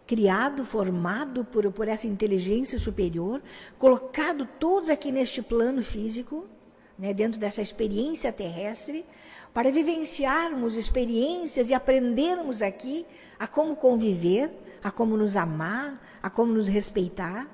criado, 0.08 0.66
formado 0.66 1.46
por, 1.46 1.72
por 1.72 1.88
essa 1.88 2.08
inteligência 2.08 2.78
superior, 2.78 3.42
colocado 3.80 4.46
todos 4.60 4.90
aqui 4.90 5.12
neste 5.12 5.42
plano 5.42 5.82
físico, 5.82 6.48
né, 6.98 7.14
dentro 7.14 7.40
dessa 7.40 7.62
experiência 7.62 8.32
terrestre, 8.32 9.06
para 9.54 9.72
vivenciarmos 9.72 10.76
experiências 10.76 11.70
e 11.70 11.74
aprendermos 11.74 12.62
aqui 12.62 13.06
a 13.40 13.48
como 13.48 13.76
conviver, 13.76 14.52
a 14.84 14.92
como 14.92 15.16
nos 15.16 15.36
amar, 15.36 16.20
a 16.22 16.30
como 16.30 16.52
nos 16.52 16.68
respeitar. 16.68 17.48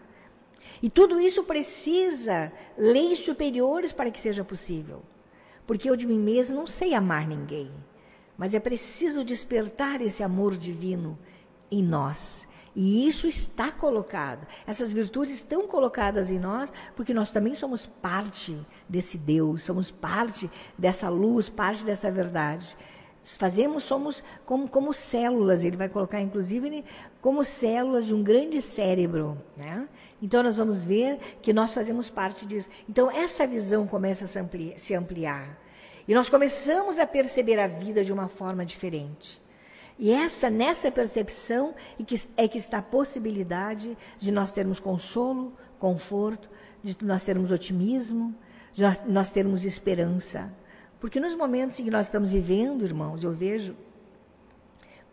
E 0.82 0.90
tudo 0.90 1.20
isso 1.20 1.44
precisa 1.44 2.52
leis 2.78 3.20
superiores 3.20 3.92
para 3.92 4.10
que 4.10 4.20
seja 4.20 4.44
possível. 4.44 5.04
Porque 5.68 5.90
eu 5.90 5.96
de 5.96 6.08
mim 6.08 6.18
mesmo 6.18 6.56
não 6.56 6.66
sei 6.66 6.94
amar 6.96 7.28
ninguém, 7.28 7.70
mas 8.38 8.54
é 8.54 8.60
preciso 8.60 9.24
despertar 9.24 10.02
esse 10.02 10.24
amor 10.24 10.58
divino 10.58 11.20
em 11.70 11.84
nós. 11.84 12.48
E 12.74 13.08
isso 13.08 13.28
está 13.28 13.72
colocado. 13.72 14.46
Essas 14.68 14.94
virtudes 14.94 15.34
estão 15.34 15.68
colocadas 15.68 16.30
em 16.30 16.40
nós, 16.40 16.72
porque 16.96 17.12
nós 17.14 17.32
também 17.32 17.56
somos 17.56 17.88
parte 17.88 18.56
desse 18.88 19.18
Deus, 19.18 19.64
somos 19.64 19.90
parte 19.90 20.50
dessa 20.78 21.10
luz, 21.10 21.50
parte 21.50 21.84
dessa 21.84 22.12
verdade. 22.12 22.78
Fazemos, 23.24 23.84
somos 23.84 24.24
como, 24.46 24.70
como 24.70 24.94
células, 24.94 25.64
ele 25.64 25.76
vai 25.76 25.90
colocar 25.90 26.22
inclusive 26.22 26.86
como 27.20 27.44
células 27.44 28.06
de 28.06 28.14
um 28.14 28.24
grande 28.24 28.62
cérebro. 28.62 29.38
Né? 29.58 29.90
Então 30.22 30.42
nós 30.42 30.58
vamos 30.58 30.84
ver 30.84 31.20
que 31.42 31.54
nós 31.54 31.74
fazemos 31.74 32.10
parte 32.10 32.46
disso. 32.46 32.70
Então 32.90 33.10
essa 33.12 33.46
visão 33.46 33.86
começa 33.86 34.26
a 34.26 34.28
se 34.28 34.40
ampliar. 34.40 34.78
Se 34.78 34.94
ampliar. 34.94 35.58
E 36.08 36.14
nós 36.14 36.30
começamos 36.30 36.98
a 36.98 37.06
perceber 37.06 37.60
a 37.60 37.68
vida 37.68 38.04
de 38.04 38.14
uma 38.14 38.28
forma 38.28 38.66
diferente. 38.66 39.42
E 40.00 40.12
essa, 40.12 40.50
nessa 40.50 40.92
percepção 40.92 41.74
é 42.00 42.04
que, 42.04 42.22
é 42.38 42.48
que 42.48 42.58
está 42.58 42.78
a 42.78 42.84
possibilidade 42.84 43.98
de 44.18 44.32
nós 44.32 44.52
termos 44.52 44.80
consolo, 44.80 45.54
conforto, 45.80 46.50
de 46.84 46.96
nós 47.04 47.24
termos 47.24 47.52
otimismo, 47.52 48.34
de 48.74 48.84
nós, 48.84 49.02
nós 49.06 49.32
termos 49.32 49.66
esperança. 49.66 50.54
Porque 51.00 51.20
nos 51.20 51.36
momentos 51.36 51.80
em 51.80 51.84
que 51.84 51.92
nós 51.92 52.06
estamos 52.06 52.32
vivendo, 52.32 52.86
irmãos, 52.86 53.24
eu 53.24 53.32
vejo 53.32 53.76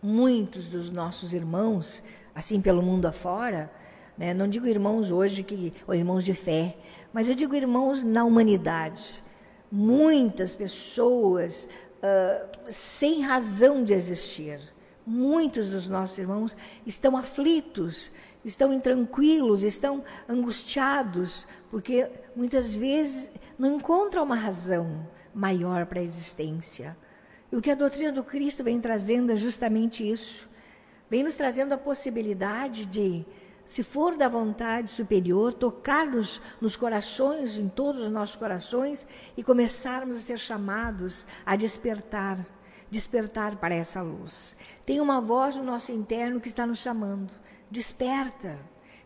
muitos 0.02 0.66
dos 0.66 0.90
nossos 0.90 1.32
irmãos, 1.32 2.02
assim 2.34 2.60
pelo 2.60 2.82
mundo 2.82 3.06
afora, 3.06 3.70
né? 4.16 4.32
não 4.34 4.48
digo 4.48 4.66
irmãos 4.66 5.10
hoje, 5.10 5.42
que, 5.42 5.72
ou 5.86 5.94
irmãos 5.94 6.24
de 6.24 6.34
fé, 6.34 6.76
mas 7.12 7.28
eu 7.28 7.34
digo 7.34 7.54
irmãos 7.54 8.02
na 8.02 8.24
humanidade. 8.24 9.22
Muitas 9.70 10.54
pessoas 10.54 11.68
uh, 11.98 12.48
sem 12.68 13.22
razão 13.22 13.82
de 13.82 13.92
existir. 13.92 14.60
Muitos 15.06 15.68
dos 15.68 15.86
nossos 15.86 16.18
irmãos 16.18 16.56
estão 16.86 17.16
aflitos, 17.16 18.10
estão 18.44 18.72
intranquilos, 18.72 19.62
estão 19.62 20.02
angustiados, 20.28 21.46
porque 21.70 22.08
muitas 22.34 22.74
vezes 22.74 23.32
não 23.58 23.76
encontram 23.76 24.22
uma 24.22 24.36
razão 24.36 25.06
maior 25.34 25.86
para 25.86 26.00
a 26.00 26.04
existência. 26.04 26.96
E 27.50 27.56
o 27.56 27.60
que 27.60 27.70
a 27.70 27.74
doutrina 27.74 28.12
do 28.12 28.24
Cristo 28.24 28.64
vem 28.64 28.80
trazendo 28.80 29.32
é 29.32 29.36
justamente 29.36 30.08
isso. 30.08 30.48
Vem 31.10 31.22
nos 31.22 31.34
trazendo 31.34 31.74
a 31.74 31.78
possibilidade 31.78 32.86
de, 32.86 33.24
se 33.66 33.82
for 33.82 34.16
da 34.16 34.28
vontade 34.28 34.90
superior, 34.90 35.52
tocar-nos 35.52 36.40
nos 36.60 36.76
corações, 36.76 37.56
em 37.56 37.68
todos 37.68 38.02
os 38.02 38.10
nossos 38.10 38.36
corações, 38.36 39.06
e 39.36 39.42
começarmos 39.42 40.16
a 40.16 40.20
ser 40.20 40.38
chamados 40.38 41.26
a 41.46 41.56
despertar, 41.56 42.38
despertar 42.90 43.56
para 43.56 43.74
essa 43.74 44.02
luz. 44.02 44.56
Tem 44.84 45.00
uma 45.00 45.20
voz 45.20 45.56
no 45.56 45.64
nosso 45.64 45.92
interno 45.92 46.40
que 46.40 46.48
está 46.48 46.66
nos 46.66 46.78
chamando. 46.78 47.32
Desperta, 47.70 48.58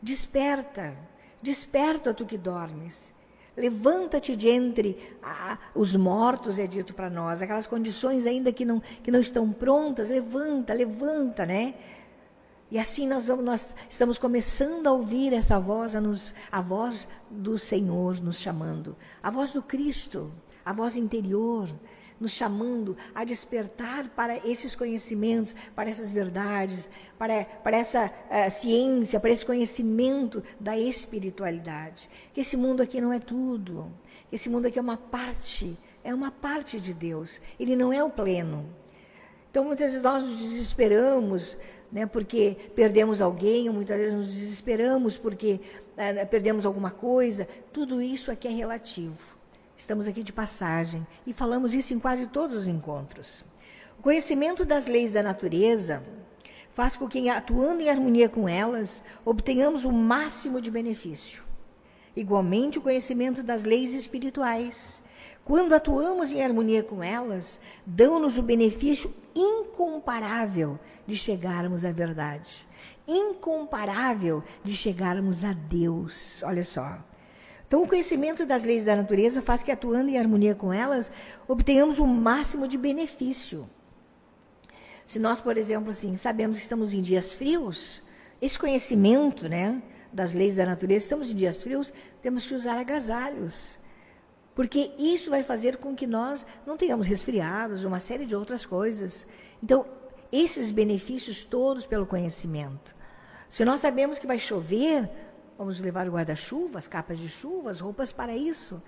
desperta, 0.03 0.97
desperta 1.41 2.13
tu 2.13 2.27
que 2.27 2.37
dormes. 2.37 3.17
Levanta-te 3.57 4.37
de 4.37 4.49
entre 4.49 5.17
ah, 5.21 5.59
os 5.75 5.95
mortos, 5.97 6.61
é 6.61 6.67
dito 6.67 6.95
para 6.95 7.11
nós, 7.11 7.43
aquelas 7.43 7.67
condições 7.67 8.25
ainda 8.25 8.53
que 8.53 8.65
não, 8.65 8.81
que 9.03 9.11
não 9.11 9.19
estão 9.19 9.53
prontas, 9.53 10.09
levanta, 10.09 10.73
levanta, 10.73 11.45
né? 11.45 11.75
E 12.71 12.79
assim 12.79 13.09
nós, 13.09 13.29
vamos, 13.29 13.45
nós 13.45 13.69
estamos 13.89 14.19
começando 14.19 14.87
a 14.87 14.93
ouvir 14.93 15.33
essa 15.33 15.59
voz, 15.59 15.97
a, 15.97 16.01
nos, 16.01 16.35
a 16.53 16.61
voz 16.61 17.09
do 17.31 17.59
Senhor 17.59 18.21
nos 18.21 18.39
chamando, 18.39 18.95
a 19.23 19.31
voz 19.31 19.53
do 19.53 19.63
Cristo, 19.63 20.31
a 20.65 20.73
voz 20.73 20.95
interior, 20.95 21.69
nos 22.21 22.33
chamando 22.33 22.97
a 23.15 23.25
despertar 23.25 24.09
para 24.11 24.37
esses 24.47 24.75
conhecimentos, 24.75 25.55
para 25.75 25.89
essas 25.89 26.13
verdades, 26.13 26.91
para, 27.19 27.45
para 27.45 27.77
essa 27.77 28.07
uh, 28.07 28.51
ciência, 28.51 29.21
para 29.21 29.31
esse 29.31 29.47
conhecimento 29.47 30.43
da 30.61 30.77
espiritualidade. 30.77 32.11
Que 32.35 32.41
esse 32.41 32.57
mundo 32.57 32.83
aqui 32.83 33.01
não 33.01 33.13
é 33.13 33.19
tudo. 33.19 33.91
Esse 34.31 34.51
mundo 34.51 34.67
aqui 34.67 34.79
é 34.79 34.83
uma 34.83 34.97
parte, 34.97 35.75
é 36.05 36.15
uma 36.15 36.31
parte 36.31 36.81
de 36.81 36.93
Deus. 36.93 37.41
Ele 37.59 37.77
não 37.77 37.93
é 37.93 38.03
o 38.03 38.11
pleno. 38.11 38.69
Então 39.51 39.65
muitas 39.65 39.93
vezes 39.93 40.03
nós 40.03 40.23
nos 40.23 40.39
desesperamos, 40.39 41.57
né, 41.91 42.07
porque 42.07 42.57
perdemos 42.75 43.21
alguém, 43.21 43.69
ou 43.69 43.75
muitas 43.75 43.97
vezes 43.97 44.15
nos 44.15 44.35
desesperamos 44.35 45.17
porque 45.17 45.61
uh, 45.93 46.27
perdemos 46.27 46.67
alguma 46.67 46.91
coisa. 46.91 47.49
Tudo 47.73 48.01
isso 48.01 48.31
aqui 48.31 48.47
é 48.49 48.51
relativo. 48.51 49.37
Estamos 49.77 50.09
aqui 50.09 50.23
de 50.23 50.33
passagem 50.33 51.07
e 51.27 51.33
falamos 51.33 51.73
isso 51.73 51.95
em 51.95 51.99
quase 51.99 52.27
todos 52.27 52.57
os 52.57 52.67
encontros. 52.67 53.45
O 53.99 54.03
conhecimento 54.03 54.65
das 54.65 54.87
leis 54.87 55.13
da 55.13 55.23
natureza 55.23 56.03
faz 56.73 56.97
com 56.97 57.09
que, 57.09 57.29
atuando 57.29 57.83
em 57.83 57.89
harmonia 57.89 58.29
com 58.29 58.49
elas, 58.49 59.03
obtenhamos 59.25 59.85
o 59.85 59.93
máximo 59.93 60.61
de 60.61 60.71
benefício. 60.71 61.43
Igualmente, 62.15 62.79
o 62.79 62.83
conhecimento 62.83 63.43
das 63.43 63.65
leis 63.65 63.95
espirituais, 63.95 65.03
quando 65.49 65.73
atuamos 65.73 66.31
em 66.31 66.43
harmonia 66.43 66.83
com 66.83 67.03
elas, 67.03 67.59
dão-nos 67.87 68.37
o 68.37 68.43
benefício 68.43 69.11
incomparável 69.35 70.79
de 71.07 71.17
chegarmos 71.17 71.87
à 71.87 71.91
verdade, 71.91 72.69
incomparável 73.07 74.45
de 74.63 74.75
chegarmos 74.75 75.45
a 75.45 75.55
Deus. 75.55 76.43
Olha 76.43 76.63
só. 76.63 77.03
Então, 77.67 77.83
o 77.83 77.89
conhecimento 77.89 78.45
das 78.45 78.63
leis 78.63 78.85
da 78.85 78.95
natureza 78.95 79.41
faz 79.41 79.63
que, 79.63 79.73
atuando 79.73 80.11
em 80.11 80.19
harmonia 80.19 80.55
com 80.55 80.71
elas, 80.71 81.11
obtenhamos 81.49 81.99
o 81.99 82.07
máximo 82.07 82.69
de 82.69 82.77
benefício. 82.77 83.67
Se 85.07 85.19
nós, 85.19 85.41
por 85.41 85.57
exemplo, 85.57 85.93
assim, 85.93 86.15
sabemos 86.15 86.59
que 86.59 86.63
estamos 86.63 86.93
em 86.93 87.01
dias 87.01 87.33
frios, 87.33 88.03
esse 88.43 88.59
conhecimento 88.59 89.49
né, 89.49 89.83
das 90.13 90.35
leis 90.35 90.57
da 90.57 90.67
natureza, 90.67 91.07
estamos 91.07 91.31
em 91.31 91.35
dias 91.35 91.63
frios, 91.63 91.91
temos 92.21 92.47
que 92.47 92.53
usar 92.53 92.79
agasalhos. 92.79 93.79
Porque 94.59 94.91
isso 94.99 95.31
vai 95.31 95.43
fazer 95.45 95.77
com 95.77 95.95
que 95.95 96.07
nós 96.07 96.45
não 96.67 96.77
tenhamos 96.77 97.07
resfriados, 97.07 97.85
uma 97.85 98.01
série 98.01 98.27
de 98.27 98.35
outras 98.35 98.67
coisas. 98.67 99.27
Então, 99.63 99.87
esses 100.33 100.73
benefícios 100.73 101.45
todos 101.45 101.87
pelo 101.87 102.05
conhecimento. 102.15 102.89
Se 103.49 103.65
nós 103.65 103.81
sabemos 103.81 104.19
que 104.19 104.27
vai 104.27 104.41
chover, 104.41 105.09
Vamos 105.59 105.81
levar 105.81 106.09
o 106.09 106.13
guarda-chuva, 106.13 106.79
as 106.79 106.87
capas 106.87 107.19
de 107.19 107.29
chuva, 107.29 107.71
as 107.71 107.81
roupas 107.81 108.13
para 108.13 108.37
isso. 108.37 108.81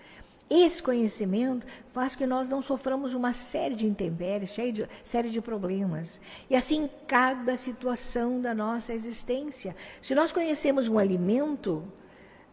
Esse 0.48 0.80
conhecimento 0.80 1.66
faz 1.92 2.14
que 2.14 2.24
nós 2.24 2.46
não 2.46 2.62
soframos 2.62 3.12
uma 3.12 3.32
série 3.32 3.74
de 3.74 3.86
intempéries, 3.88 4.54
de, 4.54 4.88
série 5.02 5.30
de 5.30 5.40
problemas. 5.40 6.20
E 6.48 6.54
assim, 6.54 6.88
cada 7.08 7.56
situação 7.56 8.40
da 8.40 8.54
nossa 8.54 8.94
existência. 8.94 9.74
Se 10.00 10.14
nós 10.14 10.30
conhecemos 10.30 10.86
um 10.86 10.96
alimento, 10.96 11.82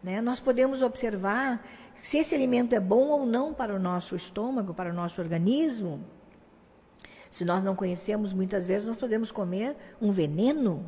né, 0.02 0.20
nós 0.20 0.40
podemos 0.40 0.82
observar 0.82 1.64
se 2.02 2.18
esse 2.18 2.34
alimento 2.34 2.74
é 2.74 2.80
bom 2.80 3.08
ou 3.08 3.26
não 3.26 3.52
para 3.52 3.74
o 3.74 3.78
nosso 3.78 4.16
estômago, 4.16 4.74
para 4.74 4.90
o 4.90 4.94
nosso 4.94 5.20
organismo. 5.20 6.00
Se 7.30 7.44
nós 7.44 7.62
não 7.62 7.76
conhecemos, 7.76 8.32
muitas 8.32 8.66
vezes 8.66 8.88
nós 8.88 8.96
podemos 8.96 9.30
comer 9.30 9.76
um 10.00 10.10
veneno 10.10 10.84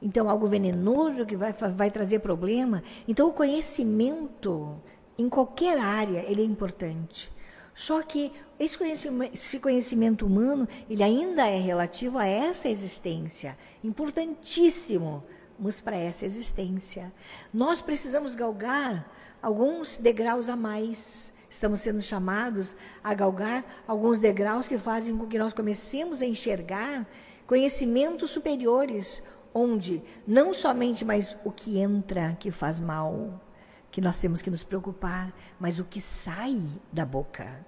então, 0.00 0.28
algo 0.28 0.46
venenoso 0.46 1.24
que 1.24 1.36
vai, 1.36 1.52
vai 1.52 1.90
trazer 1.90 2.20
problema. 2.20 2.82
Então, 3.08 3.28
o 3.28 3.32
conhecimento, 3.32 4.80
em 5.18 5.28
qualquer 5.28 5.78
área, 5.78 6.24
ele 6.28 6.42
é 6.42 6.44
importante. 6.44 7.32
Só 7.74 8.02
que 8.02 8.32
esse 8.58 8.76
conhecimento, 8.76 9.34
esse 9.34 9.58
conhecimento 9.58 10.26
humano, 10.26 10.68
ele 10.88 11.02
ainda 11.02 11.46
é 11.46 11.58
relativo 11.58 12.18
a 12.18 12.26
essa 12.26 12.68
existência. 12.68 13.56
Importantíssimo, 13.82 15.24
mas 15.58 15.80
para 15.80 15.96
essa 15.96 16.24
existência. 16.24 17.12
Nós 17.52 17.80
precisamos 17.80 18.34
galgar 18.34 19.10
alguns 19.46 19.96
degraus 19.96 20.48
a 20.48 20.56
mais. 20.56 21.32
Estamos 21.48 21.80
sendo 21.80 22.02
chamados 22.02 22.74
a 23.02 23.14
galgar 23.14 23.64
alguns 23.86 24.18
degraus 24.18 24.66
que 24.66 24.76
fazem 24.76 25.16
com 25.16 25.28
que 25.28 25.38
nós 25.38 25.52
comecemos 25.52 26.20
a 26.20 26.26
enxergar 26.26 27.06
conhecimentos 27.46 28.30
superiores, 28.30 29.22
onde 29.54 30.02
não 30.26 30.52
somente 30.52 31.04
mais 31.04 31.36
o 31.44 31.52
que 31.52 31.78
entra 31.78 32.36
que 32.40 32.50
faz 32.50 32.80
mal, 32.80 33.40
que 33.88 34.00
nós 34.00 34.20
temos 34.20 34.42
que 34.42 34.50
nos 34.50 34.64
preocupar, 34.64 35.32
mas 35.60 35.78
o 35.78 35.84
que 35.84 36.00
sai 36.00 36.60
da 36.92 37.06
boca. 37.06 37.64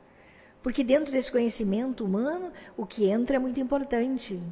Porque 0.61 0.83
dentro 0.83 1.13
desse 1.13 1.31
conhecimento 1.31 2.05
humano, 2.05 2.51
o 2.77 2.85
que 2.85 3.09
entra 3.09 3.37
é 3.37 3.39
muito 3.39 3.61
importante 3.61 4.43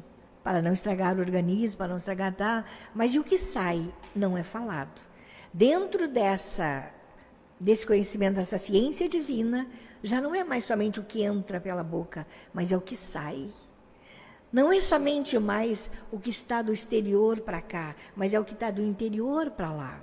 para 0.41 0.61
não 0.61 0.71
estragar 0.71 1.17
o 1.17 1.19
organismo, 1.19 1.79
para 1.79 1.89
não 1.89 1.97
estragar 1.97 2.33
tá, 2.33 2.63
mas 2.95 3.13
e 3.13 3.19
o 3.19 3.23
que 3.23 3.37
sai 3.37 3.93
não 4.15 4.37
é 4.37 4.43
falado. 4.43 5.01
Dentro 5.53 6.07
dessa 6.07 6.95
desse 7.59 7.85
conhecimento 7.85 8.35
dessa 8.35 8.57
ciência 8.57 9.09
divina, 9.09 9.67
já 10.03 10.21
não 10.21 10.33
é 10.35 10.43
mais 10.43 10.65
somente 10.65 10.99
o 10.99 11.03
que 11.03 11.23
entra 11.23 11.59
pela 11.59 11.83
boca, 11.83 12.25
mas 12.53 12.71
é 12.71 12.77
o 12.77 12.81
que 12.81 12.95
sai. 12.95 13.49
Não 14.51 14.71
é 14.71 14.79
somente 14.79 15.37
mais 15.37 15.91
o 16.11 16.19
que 16.19 16.29
está 16.29 16.61
do 16.61 16.71
exterior 16.71 17.41
para 17.41 17.61
cá, 17.61 17.95
mas 18.15 18.33
é 18.33 18.39
o 18.39 18.45
que 18.45 18.53
está 18.53 18.71
do 18.71 18.81
interior 18.81 19.51
para 19.51 19.71
lá. 19.71 20.01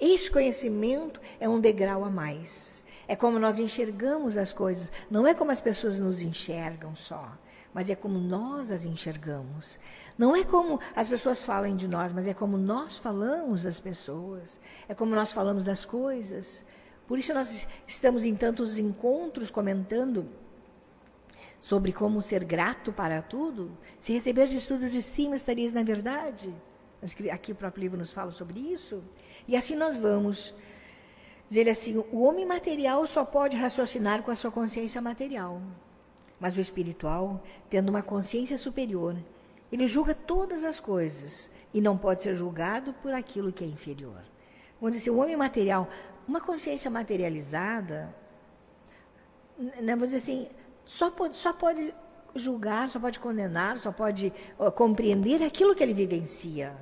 Esse 0.00 0.30
conhecimento 0.30 1.20
é 1.38 1.48
um 1.48 1.60
degrau 1.60 2.04
a 2.04 2.10
mais. 2.10 2.82
É 3.06 3.14
como 3.14 3.38
nós 3.38 3.58
enxergamos 3.58 4.36
as 4.36 4.52
coisas. 4.52 4.92
Não 5.10 5.26
é 5.26 5.34
como 5.34 5.52
as 5.52 5.60
pessoas 5.60 5.98
nos 5.98 6.22
enxergam 6.22 6.94
só, 6.94 7.36
mas 7.74 7.88
é 7.88 7.94
como 7.94 8.18
nós 8.18 8.70
as 8.70 8.84
enxergamos. 8.84 9.78
Não 10.18 10.36
é 10.36 10.44
como 10.44 10.78
as 10.94 11.08
pessoas 11.08 11.42
falam 11.42 11.74
de 11.74 11.88
nós, 11.88 12.12
mas 12.12 12.26
é 12.26 12.34
como 12.34 12.58
nós 12.58 12.98
falamos 12.98 13.62
das 13.62 13.80
pessoas. 13.80 14.60
É 14.88 14.94
como 14.94 15.14
nós 15.14 15.32
falamos 15.32 15.64
das 15.64 15.84
coisas. 15.84 16.64
Por 17.06 17.18
isso 17.18 17.32
nós 17.32 17.66
estamos 17.86 18.24
em 18.24 18.36
tantos 18.36 18.78
encontros 18.78 19.50
comentando 19.50 20.28
sobre 21.58 21.92
como 21.92 22.20
ser 22.20 22.44
grato 22.44 22.92
para 22.92 23.22
tudo. 23.22 23.76
Se 23.98 24.12
receber 24.12 24.48
de 24.48 24.56
estudo 24.56 24.90
de 24.90 25.00
cima, 25.00 25.36
estarias 25.36 25.72
na 25.72 25.82
verdade. 25.82 26.54
Aqui 27.32 27.52
o 27.52 27.54
próprio 27.54 27.82
livro 27.82 27.98
nos 27.98 28.12
fala 28.12 28.30
sobre 28.30 28.60
isso. 28.60 29.02
E 29.48 29.56
assim 29.56 29.76
nós 29.76 29.96
vamos. 29.96 30.54
Dizer 31.48 31.68
assim: 31.68 31.96
o 32.12 32.22
homem 32.22 32.46
material 32.46 33.06
só 33.06 33.24
pode 33.24 33.56
raciocinar 33.56 34.22
com 34.22 34.30
a 34.30 34.36
sua 34.36 34.50
consciência 34.50 35.00
material. 35.00 35.60
Mas 36.42 36.56
o 36.56 36.60
espiritual, 36.60 37.40
tendo 37.70 37.88
uma 37.90 38.02
consciência 38.02 38.58
superior, 38.58 39.16
ele 39.70 39.86
julga 39.86 40.12
todas 40.12 40.64
as 40.64 40.80
coisas 40.80 41.48
e 41.72 41.80
não 41.80 41.96
pode 41.96 42.20
ser 42.20 42.34
julgado 42.34 42.92
por 42.94 43.12
aquilo 43.12 43.52
que 43.52 43.62
é 43.62 43.66
inferior. 43.68 44.20
Vamos 44.80 44.96
dizer 44.96 45.10
o 45.10 45.18
homem 45.18 45.36
material, 45.36 45.88
uma 46.26 46.40
consciência 46.40 46.90
materializada, 46.90 48.12
né, 49.56 49.94
vamos 49.94 50.06
dizer 50.06 50.16
assim, 50.16 50.48
só 50.84 51.12
pode, 51.12 51.36
só 51.36 51.52
pode 51.52 51.94
julgar, 52.34 52.88
só 52.88 52.98
pode 52.98 53.20
condenar, 53.20 53.78
só 53.78 53.92
pode 53.92 54.32
compreender 54.74 55.44
aquilo 55.44 55.76
que 55.76 55.82
ele 55.84 55.94
vivencia. 55.94 56.74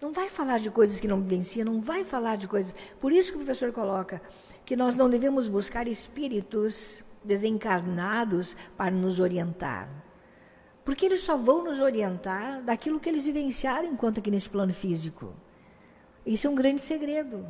Não 0.00 0.10
vai 0.12 0.28
falar 0.28 0.58
de 0.58 0.68
coisas 0.68 0.98
que 0.98 1.06
não 1.06 1.22
vivencia, 1.22 1.64
não 1.64 1.80
vai 1.80 2.02
falar 2.02 2.34
de 2.34 2.48
coisas. 2.48 2.74
Por 3.00 3.12
isso 3.12 3.30
que 3.30 3.36
o 3.36 3.44
professor 3.44 3.70
coloca 3.70 4.20
que 4.64 4.74
nós 4.74 4.96
não 4.96 5.08
devemos 5.08 5.46
buscar 5.46 5.86
espíritos 5.86 7.04
desencarnados 7.24 8.56
para 8.76 8.90
nos 8.90 9.20
orientar. 9.20 9.88
Porque 10.84 11.06
eles 11.06 11.22
só 11.22 11.36
vão 11.36 11.64
nos 11.64 11.80
orientar 11.80 12.62
daquilo 12.62 12.98
que 12.98 13.08
eles 13.08 13.24
vivenciaram 13.24 13.88
enquanto 13.88 14.18
aqui 14.18 14.30
nesse 14.30 14.50
plano 14.50 14.72
físico. 14.72 15.32
Isso 16.26 16.46
é 16.46 16.50
um 16.50 16.54
grande 16.54 16.80
segredo. 16.80 17.46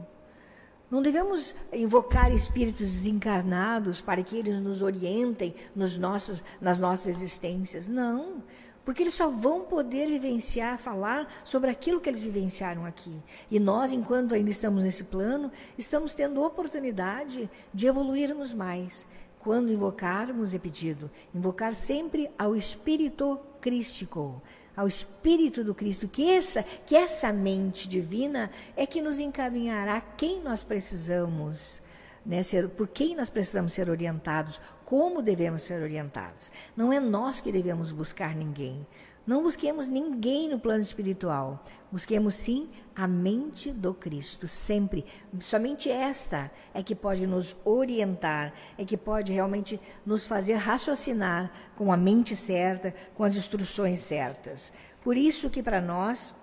Não 0.90 1.00
devemos 1.00 1.54
invocar 1.72 2.30
espíritos 2.34 2.86
desencarnados 2.86 4.02
para 4.02 4.22
que 4.22 4.36
eles 4.36 4.60
nos 4.60 4.82
orientem 4.82 5.54
nos 5.74 5.96
nossos, 5.96 6.44
nas 6.60 6.78
nossas 6.78 7.06
existências. 7.06 7.88
Não. 7.88 8.42
Porque 8.84 9.02
eles 9.02 9.14
só 9.14 9.30
vão 9.30 9.62
poder 9.62 10.08
vivenciar, 10.08 10.76
falar 10.76 11.26
sobre 11.44 11.70
aquilo 11.70 12.00
que 12.00 12.10
eles 12.10 12.22
vivenciaram 12.22 12.84
aqui. 12.84 13.16
E 13.50 13.58
nós, 13.58 13.92
enquanto 13.92 14.34
ainda 14.34 14.50
estamos 14.50 14.82
nesse 14.82 15.04
plano, 15.04 15.50
estamos 15.78 16.14
tendo 16.14 16.42
oportunidade 16.42 17.48
de 17.72 17.86
evoluirmos 17.86 18.52
mais. 18.52 19.06
Quando 19.42 19.72
invocarmos, 19.72 20.54
é 20.54 20.58
pedido, 20.58 21.10
invocar 21.34 21.74
sempre 21.74 22.30
ao 22.38 22.54
Espírito 22.54 23.40
Crístico, 23.60 24.40
ao 24.76 24.86
Espírito 24.86 25.64
do 25.64 25.74
Cristo, 25.74 26.06
que 26.06 26.30
essa, 26.30 26.62
que 26.62 26.94
essa 26.94 27.32
mente 27.32 27.88
divina 27.88 28.50
é 28.76 28.86
que 28.86 29.02
nos 29.02 29.18
encaminhará 29.18 30.00
quem 30.00 30.40
nós 30.40 30.62
precisamos, 30.62 31.82
né, 32.24 32.42
ser, 32.44 32.68
por 32.68 32.86
quem 32.86 33.16
nós 33.16 33.28
precisamos 33.28 33.72
ser 33.72 33.90
orientados, 33.90 34.60
como 34.84 35.20
devemos 35.20 35.62
ser 35.62 35.82
orientados. 35.82 36.52
Não 36.76 36.92
é 36.92 37.00
nós 37.00 37.40
que 37.40 37.50
devemos 37.50 37.90
buscar 37.90 38.36
ninguém. 38.36 38.86
Não 39.24 39.42
busquemos 39.42 39.86
ninguém 39.86 40.48
no 40.48 40.58
plano 40.58 40.82
espiritual. 40.82 41.64
Busquemos 41.92 42.34
sim 42.34 42.68
a 42.96 43.06
mente 43.06 43.70
do 43.70 43.94
Cristo, 43.94 44.48
sempre. 44.48 45.04
Somente 45.38 45.88
esta 45.88 46.50
é 46.74 46.82
que 46.82 46.94
pode 46.94 47.24
nos 47.24 47.54
orientar, 47.64 48.52
é 48.76 48.84
que 48.84 48.96
pode 48.96 49.32
realmente 49.32 49.80
nos 50.04 50.26
fazer 50.26 50.54
raciocinar 50.54 51.52
com 51.76 51.92
a 51.92 51.96
mente 51.96 52.34
certa, 52.34 52.92
com 53.14 53.22
as 53.22 53.36
instruções 53.36 54.00
certas. 54.00 54.72
Por 55.04 55.16
isso 55.16 55.48
que 55.48 55.62
para 55.62 55.80
nós 55.80 56.34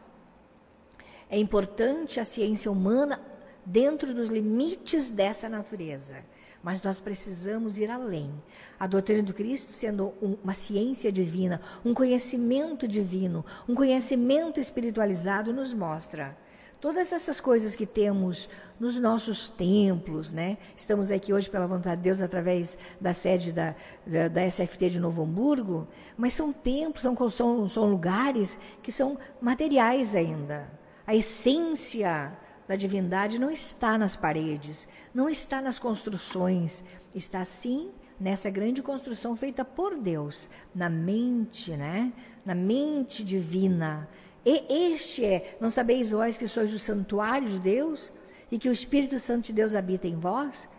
é 1.29 1.37
importante 1.37 2.19
a 2.19 2.25
ciência 2.25 2.71
humana 2.71 3.19
dentro 3.65 4.13
dos 4.13 4.29
limites 4.29 5.09
dessa 5.09 5.49
natureza. 5.49 6.23
Mas 6.61 6.81
nós 6.81 6.99
precisamos 6.99 7.79
ir 7.79 7.89
além. 7.89 8.31
A 8.79 8.85
doutrina 8.85 9.23
do 9.23 9.33
Cristo 9.33 9.71
sendo 9.71 10.13
um, 10.21 10.37
uma 10.43 10.53
ciência 10.53 11.11
divina, 11.11 11.61
um 11.85 11.93
conhecimento 11.93 12.87
divino, 12.87 13.45
um 13.67 13.75
conhecimento 13.75 14.59
espiritualizado, 14.59 15.53
nos 15.53 15.73
mostra 15.73 16.37
todas 16.81 17.11
essas 17.11 17.41
coisas 17.41 17.75
que 17.75 17.85
temos 17.85 18.49
nos 18.79 18.95
nossos 18.95 19.49
templos, 19.49 20.31
né? 20.31 20.57
Estamos 20.77 21.11
aqui 21.11 21.33
hoje 21.33 21.49
pela 21.49 21.67
vontade 21.67 21.97
de 21.97 22.03
Deus 22.03 22.21
através 22.21 22.77
da 22.99 23.11
sede 23.11 23.51
da, 23.51 23.75
da, 24.05 24.27
da 24.29 24.49
SFT 24.49 24.89
de 24.89 24.99
Novo 24.99 25.23
Hamburgo, 25.23 25.87
mas 26.17 26.33
são 26.33 26.53
templos, 26.53 27.01
são, 27.01 27.29
são, 27.29 27.69
são 27.69 27.85
lugares 27.89 28.57
que 28.81 28.91
são 28.91 29.17
materiais 29.41 30.15
ainda. 30.15 30.69
A 31.05 31.15
essência 31.15 32.31
da 32.69 32.75
divindade 32.75 33.39
não 33.39 33.49
está 33.49 33.97
nas 33.97 34.15
paredes, 34.15 34.87
não 35.11 35.27
está 35.27 35.59
nas 35.59 35.79
construções, 35.79 36.83
está 37.15 37.43
sim 37.43 37.89
nessa 38.19 38.47
grande 38.51 38.83
construção 38.83 39.35
feita 39.35 39.65
por 39.65 39.97
Deus, 39.97 40.47
na 40.75 40.87
mente, 40.87 41.71
né? 41.75 42.13
Na 42.45 42.53
mente 42.53 43.23
divina. 43.23 44.07
E 44.45 44.91
este 44.91 45.25
é, 45.25 45.57
não 45.59 45.71
sabeis 45.71 46.11
vós 46.11 46.37
que 46.37 46.47
sois 46.47 46.71
o 46.71 46.77
santuário 46.77 47.49
de 47.49 47.57
Deus 47.57 48.11
e 48.51 48.59
que 48.59 48.69
o 48.69 48.71
Espírito 48.71 49.17
Santo 49.17 49.45
de 49.45 49.53
Deus 49.53 49.73
habita 49.73 50.07
em 50.07 50.19
vós? 50.19 50.69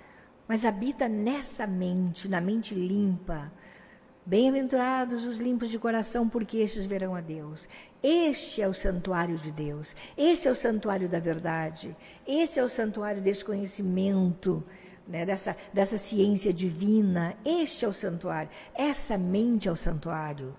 Mas 0.47 0.65
habita 0.65 1.09
nessa 1.09 1.67
mente, 1.67 2.29
na 2.29 2.41
mente 2.41 2.73
limpa, 2.73 3.51
Bem-aventurados 4.31 5.27
os 5.27 5.39
limpos 5.39 5.71
de 5.71 5.77
coração, 5.77 6.29
porque 6.29 6.59
estes 6.59 6.85
verão 6.85 7.17
a 7.17 7.21
Deus. 7.21 7.69
Este 8.01 8.63
é 8.63 8.69
o 8.69 8.73
santuário 8.73 9.37
de 9.37 9.51
Deus. 9.51 9.97
Esse 10.17 10.47
é 10.47 10.53
o 10.53 10.55
santuário 10.55 11.09
da 11.09 11.19
verdade. 11.19 11.97
Esse 12.25 12.61
é 12.61 12.63
o 12.63 12.69
santuário 12.69 13.21
desse 13.21 13.45
conhecimento, 13.45 14.63
né, 15.05 15.27
dessa, 15.27 15.57
dessa 15.75 15.99
ciência 15.99 16.53
divina. 16.53 17.37
Este 17.45 17.85
é 17.85 17.89
o 17.89 17.93
santuário. 17.93 18.49
Essa 18.73 19.19
mente 19.19 19.69
é 19.69 19.73
o 19.73 19.75
santuário. 19.75 20.55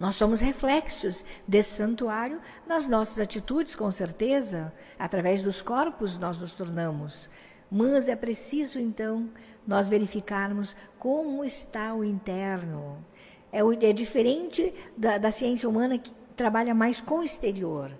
Nós 0.00 0.16
somos 0.16 0.40
reflexos 0.40 1.22
desse 1.46 1.76
santuário 1.76 2.40
nas 2.66 2.86
nossas 2.86 3.20
atitudes, 3.20 3.76
com 3.76 3.90
certeza. 3.90 4.72
Através 4.98 5.42
dos 5.42 5.60
corpos 5.60 6.16
nós 6.16 6.40
nos 6.40 6.54
tornamos. 6.54 7.28
Mas 7.70 8.08
é 8.08 8.16
preciso, 8.16 8.80
então, 8.80 9.28
nós 9.68 9.86
verificarmos 9.86 10.74
como 10.98 11.44
está 11.44 11.94
o 11.94 12.02
interno. 12.02 13.04
É, 13.52 13.60
é 13.60 13.92
diferente 13.92 14.74
da, 14.96 15.18
da 15.18 15.30
ciência 15.30 15.68
humana 15.68 15.98
que 15.98 16.10
trabalha 16.34 16.74
mais 16.74 17.02
com 17.02 17.18
o 17.18 17.22
exterior. 17.22 17.90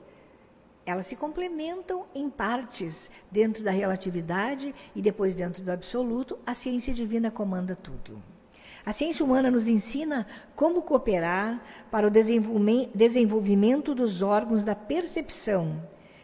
Elas 0.87 1.07
se 1.07 1.15
complementam 1.15 2.07
em 2.15 2.31
partes 2.31 3.11
dentro 3.31 3.63
da 3.63 3.71
relatividade 3.71 4.75
e 4.97 5.03
depois 5.03 5.35
dentro 5.35 5.63
do 5.63 5.71
absoluto. 5.71 6.39
A 6.47 6.55
ciência 6.55 6.95
divina 6.95 7.31
comanda 7.31 7.77
tudo. 7.77 8.23
A 8.87 8.93
ciência 8.95 9.23
humana 9.23 9.51
nos 9.51 9.69
ensina 9.69 10.27
como 10.57 10.81
cooperar 10.81 11.63
para 11.91 12.07
o 12.07 12.11
desenvolvimento 12.11 13.95
dos 13.95 14.23
órgãos 14.23 14.65
da 14.65 14.75
percepção 14.75 15.83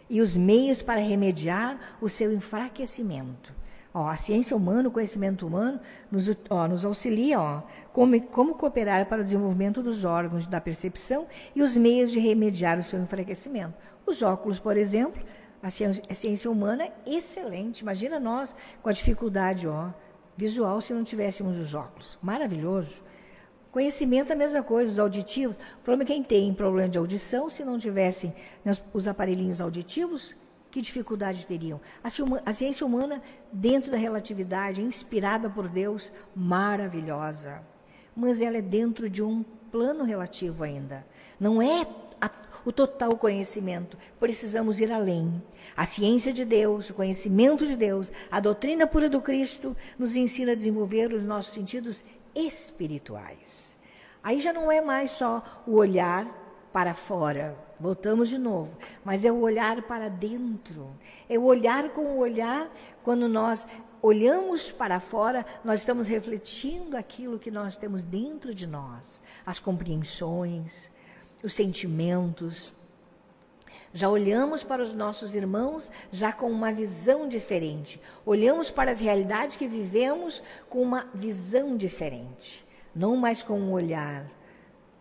e 0.08 0.22
os 0.22 0.34
meios 0.34 0.80
para 0.80 1.02
remediar 1.02 1.98
o 2.00 2.08
seu 2.08 2.32
enfraquecimento. 2.32 3.53
Ó, 3.96 4.08
a 4.08 4.16
ciência 4.16 4.56
humana, 4.56 4.88
o 4.88 4.92
conhecimento 4.92 5.46
humano, 5.46 5.78
nos, 6.10 6.28
ó, 6.50 6.66
nos 6.66 6.84
auxilia 6.84 7.40
ó, 7.40 7.62
como, 7.92 8.20
como 8.22 8.56
cooperar 8.56 9.06
para 9.06 9.20
o 9.20 9.24
desenvolvimento 9.24 9.80
dos 9.80 10.04
órgãos 10.04 10.48
da 10.48 10.60
percepção 10.60 11.28
e 11.54 11.62
os 11.62 11.76
meios 11.76 12.10
de 12.10 12.18
remediar 12.18 12.76
o 12.76 12.82
seu 12.82 13.00
enfraquecimento. 13.00 13.74
Os 14.04 14.20
óculos, 14.20 14.58
por 14.58 14.76
exemplo, 14.76 15.22
a 15.62 15.70
ciência, 15.70 16.02
a 16.10 16.14
ciência 16.14 16.50
humana 16.50 16.86
é 16.86 16.92
excelente. 17.06 17.82
Imagina 17.82 18.18
nós 18.18 18.52
com 18.82 18.88
a 18.88 18.92
dificuldade 18.92 19.68
ó, 19.68 19.90
visual 20.36 20.80
se 20.80 20.92
não 20.92 21.04
tivéssemos 21.04 21.56
os 21.56 21.72
óculos. 21.72 22.18
Maravilhoso. 22.20 23.00
Conhecimento 23.70 24.30
é 24.30 24.34
a 24.34 24.38
mesma 24.38 24.62
coisa, 24.64 24.90
os 24.90 24.98
auditivos. 24.98 25.56
O 25.78 25.84
problema 25.84 26.02
é 26.02 26.06
quem 26.14 26.22
tem 26.22 26.52
problema 26.52 26.88
de 26.88 26.98
audição, 26.98 27.48
se 27.48 27.64
não 27.64 27.78
tivessem 27.78 28.34
os 28.92 29.06
aparelhinhos 29.06 29.60
auditivos, 29.60 30.34
que 30.74 30.82
dificuldade 30.82 31.46
teriam? 31.46 31.80
A 32.02 32.52
ciência 32.52 32.84
humana, 32.84 33.22
dentro 33.52 33.92
da 33.92 33.96
relatividade, 33.96 34.82
inspirada 34.82 35.48
por 35.48 35.68
Deus, 35.68 36.12
maravilhosa. 36.34 37.62
Mas 38.16 38.40
ela 38.40 38.56
é 38.56 38.60
dentro 38.60 39.08
de 39.08 39.22
um 39.22 39.44
plano 39.70 40.02
relativo 40.02 40.64
ainda. 40.64 41.06
Não 41.38 41.62
é 41.62 41.86
a, 42.20 42.28
o 42.64 42.72
total 42.72 43.16
conhecimento. 43.16 43.96
Precisamos 44.18 44.80
ir 44.80 44.90
além. 44.90 45.40
A 45.76 45.86
ciência 45.86 46.32
de 46.32 46.44
Deus, 46.44 46.90
o 46.90 46.94
conhecimento 46.94 47.64
de 47.64 47.76
Deus, 47.76 48.10
a 48.28 48.40
doutrina 48.40 48.84
pura 48.84 49.08
do 49.08 49.20
Cristo 49.20 49.76
nos 49.96 50.16
ensina 50.16 50.52
a 50.52 50.56
desenvolver 50.56 51.12
os 51.12 51.22
nossos 51.22 51.54
sentidos 51.54 52.02
espirituais. 52.34 53.76
Aí 54.24 54.40
já 54.40 54.52
não 54.52 54.72
é 54.72 54.80
mais 54.80 55.12
só 55.12 55.62
o 55.68 55.76
olhar 55.76 56.26
para 56.72 56.94
fora, 56.94 57.56
voltamos 57.84 58.30
de 58.30 58.38
novo, 58.38 58.70
mas 59.04 59.26
é 59.26 59.30
o 59.30 59.40
olhar 59.40 59.82
para 59.82 60.08
dentro. 60.08 60.88
É 61.28 61.38
o 61.38 61.44
olhar 61.44 61.90
com 61.90 62.00
o 62.00 62.18
olhar 62.18 62.66
quando 63.02 63.28
nós 63.28 63.66
olhamos 64.00 64.72
para 64.72 64.98
fora, 65.00 65.44
nós 65.62 65.80
estamos 65.80 66.06
refletindo 66.06 66.96
aquilo 66.96 67.38
que 67.38 67.50
nós 67.50 67.76
temos 67.76 68.02
dentro 68.02 68.54
de 68.54 68.66
nós, 68.66 69.22
as 69.44 69.60
compreensões, 69.60 70.90
os 71.42 71.52
sentimentos. 71.52 72.72
Já 73.92 74.08
olhamos 74.08 74.64
para 74.64 74.82
os 74.82 74.94
nossos 74.94 75.34
irmãos 75.34 75.92
já 76.10 76.32
com 76.32 76.50
uma 76.50 76.72
visão 76.72 77.28
diferente. 77.28 78.00
Olhamos 78.24 78.70
para 78.70 78.92
as 78.92 78.98
realidades 78.98 79.56
que 79.56 79.66
vivemos 79.66 80.42
com 80.70 80.80
uma 80.80 81.06
visão 81.12 81.76
diferente, 81.76 82.66
não 82.96 83.14
mais 83.14 83.42
com 83.42 83.60
um 83.60 83.72
olhar, 83.72 84.24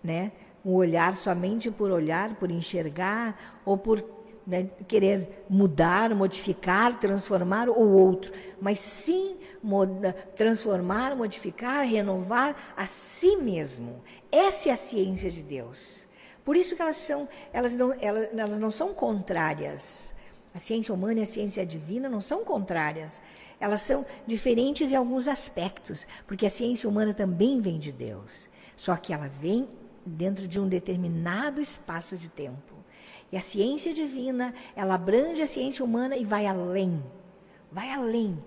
né? 0.03 0.33
Um 0.65 0.73
olhar 0.73 1.15
somente 1.15 1.69
por 1.69 1.91
olhar, 1.91 2.35
por 2.35 2.49
enxergar 2.49 3.61
ou 3.65 3.77
por 3.77 4.03
né, 4.45 4.69
querer 4.87 5.45
mudar, 5.49 6.13
modificar, 6.13 6.99
transformar 6.99 7.69
o 7.69 7.91
outro, 7.97 8.33
mas 8.61 8.79
sim 8.79 9.37
moda, 9.61 10.13
transformar, 10.35 11.15
modificar, 11.15 11.85
renovar 11.85 12.73
a 12.75 12.85
si 12.85 13.37
mesmo. 13.37 14.01
Essa 14.31 14.69
é 14.69 14.71
a 14.73 14.77
ciência 14.77 15.31
de 15.31 15.41
Deus. 15.41 16.07
Por 16.43 16.57
isso 16.57 16.75
que 16.75 16.81
elas 16.81 16.97
são, 16.97 17.27
elas 17.53 17.75
não, 17.75 17.93
elas, 18.01 18.29
elas 18.37 18.59
não 18.59 18.69
são 18.69 18.93
contrárias. 18.93 20.13
A 20.53 20.59
ciência 20.59 20.93
humana 20.93 21.21
e 21.21 21.23
a 21.23 21.25
ciência 21.25 21.65
divina 21.65 22.09
não 22.09 22.21
são 22.21 22.43
contrárias. 22.43 23.21
Elas 23.59 23.81
são 23.81 24.05
diferentes 24.27 24.91
em 24.91 24.95
alguns 24.95 25.27
aspectos, 25.27 26.05
porque 26.27 26.45
a 26.45 26.49
ciência 26.49 26.87
humana 26.87 27.13
também 27.13 27.61
vem 27.61 27.79
de 27.79 27.91
Deus. 27.91 28.49
Só 28.75 28.95
que 28.97 29.13
ela 29.13 29.27
vem 29.27 29.67
dentro 30.05 30.47
de 30.47 30.59
um 30.59 30.67
determinado 30.67 31.61
espaço 31.61 32.17
de 32.17 32.29
tempo. 32.29 32.73
E 33.31 33.37
a 33.37 33.41
ciência 33.41 33.93
divina, 33.93 34.53
ela 34.75 34.95
abrange 34.95 35.41
a 35.41 35.47
ciência 35.47 35.83
humana 35.83 36.15
e 36.15 36.23
vai 36.23 36.45
além. 36.45 37.03
Vai 37.71 37.89
além. 37.89 38.37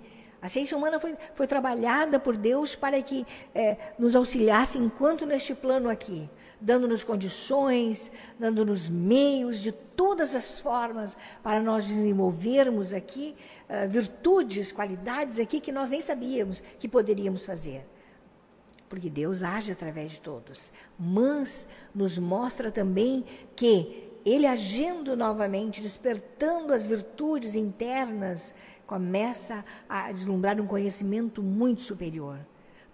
A 0.40 0.48
ciência 0.48 0.76
humana 0.76 1.00
foi, 1.00 1.16
foi 1.34 1.46
trabalhada 1.46 2.20
por 2.20 2.36
Deus 2.36 2.76
para 2.76 3.00
que 3.02 3.26
é, 3.54 3.76
nos 3.98 4.14
auxiliasse 4.14 4.78
enquanto 4.78 5.26
neste 5.26 5.54
plano 5.54 5.88
aqui 5.88 6.28
dando-nos 6.60 7.04
condições, 7.04 8.10
dando-nos 8.38 8.88
meios 8.88 9.60
de 9.60 9.72
todas 9.72 10.34
as 10.34 10.60
formas 10.60 11.16
para 11.42 11.60
nós 11.60 11.86
desenvolvermos 11.86 12.92
aqui 12.92 13.34
uh, 13.68 13.88
virtudes, 13.88 14.72
qualidades 14.72 15.38
aqui 15.38 15.60
que 15.60 15.72
nós 15.72 15.90
nem 15.90 16.00
sabíamos 16.00 16.62
que 16.78 16.88
poderíamos 16.88 17.44
fazer. 17.44 17.86
Porque 18.88 19.10
Deus 19.10 19.42
age 19.42 19.72
através 19.72 20.12
de 20.12 20.20
todos. 20.20 20.72
Mas 20.98 21.68
nos 21.94 22.16
mostra 22.18 22.70
também 22.70 23.24
que 23.54 24.08
Ele 24.24 24.46
agindo 24.46 25.16
novamente, 25.16 25.80
despertando 25.80 26.72
as 26.72 26.86
virtudes 26.86 27.54
internas, 27.54 28.54
começa 28.86 29.64
a 29.88 30.10
deslumbrar 30.12 30.60
um 30.60 30.66
conhecimento 30.66 31.42
muito 31.42 31.82
superior. 31.82 32.38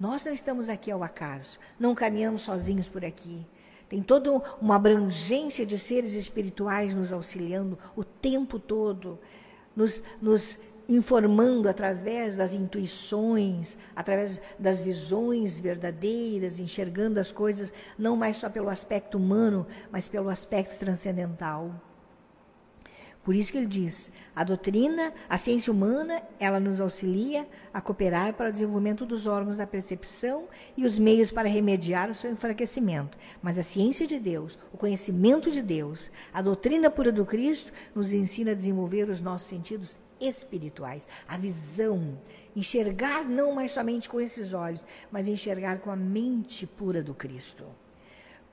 Nós 0.00 0.24
não 0.24 0.32
estamos 0.32 0.68
aqui 0.68 0.90
ao 0.90 1.04
acaso, 1.04 1.58
não 1.78 1.94
caminhamos 1.94 2.42
sozinhos 2.42 2.88
por 2.88 3.04
aqui. 3.04 3.46
Tem 3.88 4.02
toda 4.02 4.32
uma 4.60 4.76
abrangência 4.76 5.66
de 5.66 5.78
seres 5.78 6.14
espirituais 6.14 6.94
nos 6.94 7.12
auxiliando 7.12 7.78
o 7.94 8.02
tempo 8.02 8.58
todo, 8.58 9.18
nos, 9.76 10.02
nos 10.20 10.58
informando 10.94 11.68
através 11.68 12.36
das 12.36 12.52
intuições, 12.52 13.78
através 13.94 14.40
das 14.58 14.82
visões 14.82 15.58
verdadeiras, 15.58 16.58
enxergando 16.58 17.20
as 17.20 17.32
coisas 17.32 17.72
não 17.98 18.16
mais 18.16 18.36
só 18.36 18.50
pelo 18.50 18.68
aspecto 18.68 19.16
humano, 19.16 19.66
mas 19.90 20.08
pelo 20.08 20.28
aspecto 20.28 20.78
transcendental. 20.78 21.72
Por 23.24 23.36
isso 23.36 23.52
que 23.52 23.58
ele 23.58 23.66
diz: 23.66 24.10
a 24.34 24.42
doutrina, 24.42 25.12
a 25.28 25.38
ciência 25.38 25.72
humana, 25.72 26.20
ela 26.40 26.58
nos 26.58 26.80
auxilia 26.80 27.46
a 27.72 27.80
cooperar 27.80 28.34
para 28.34 28.48
o 28.48 28.52
desenvolvimento 28.52 29.06
dos 29.06 29.28
órgãos 29.28 29.58
da 29.58 29.66
percepção 29.66 30.48
e 30.76 30.84
os 30.84 30.98
meios 30.98 31.30
para 31.30 31.48
remediar 31.48 32.10
o 32.10 32.14
seu 32.14 32.32
enfraquecimento. 32.32 33.16
Mas 33.40 33.58
a 33.58 33.62
ciência 33.62 34.08
de 34.08 34.18
Deus, 34.18 34.58
o 34.72 34.76
conhecimento 34.76 35.52
de 35.52 35.62
Deus, 35.62 36.10
a 36.34 36.42
doutrina 36.42 36.90
pura 36.90 37.12
do 37.12 37.24
Cristo 37.24 37.72
nos 37.94 38.12
ensina 38.12 38.50
a 38.50 38.54
desenvolver 38.54 39.08
os 39.08 39.20
nossos 39.20 39.46
sentidos 39.46 39.96
espirituais, 40.26 41.06
a 41.26 41.36
visão, 41.36 42.18
enxergar 42.54 43.24
não 43.24 43.52
mais 43.52 43.72
somente 43.72 44.08
com 44.08 44.20
esses 44.20 44.52
olhos, 44.52 44.86
mas 45.10 45.28
enxergar 45.28 45.78
com 45.80 45.90
a 45.90 45.96
mente 45.96 46.66
pura 46.66 47.02
do 47.02 47.14
Cristo. 47.14 47.64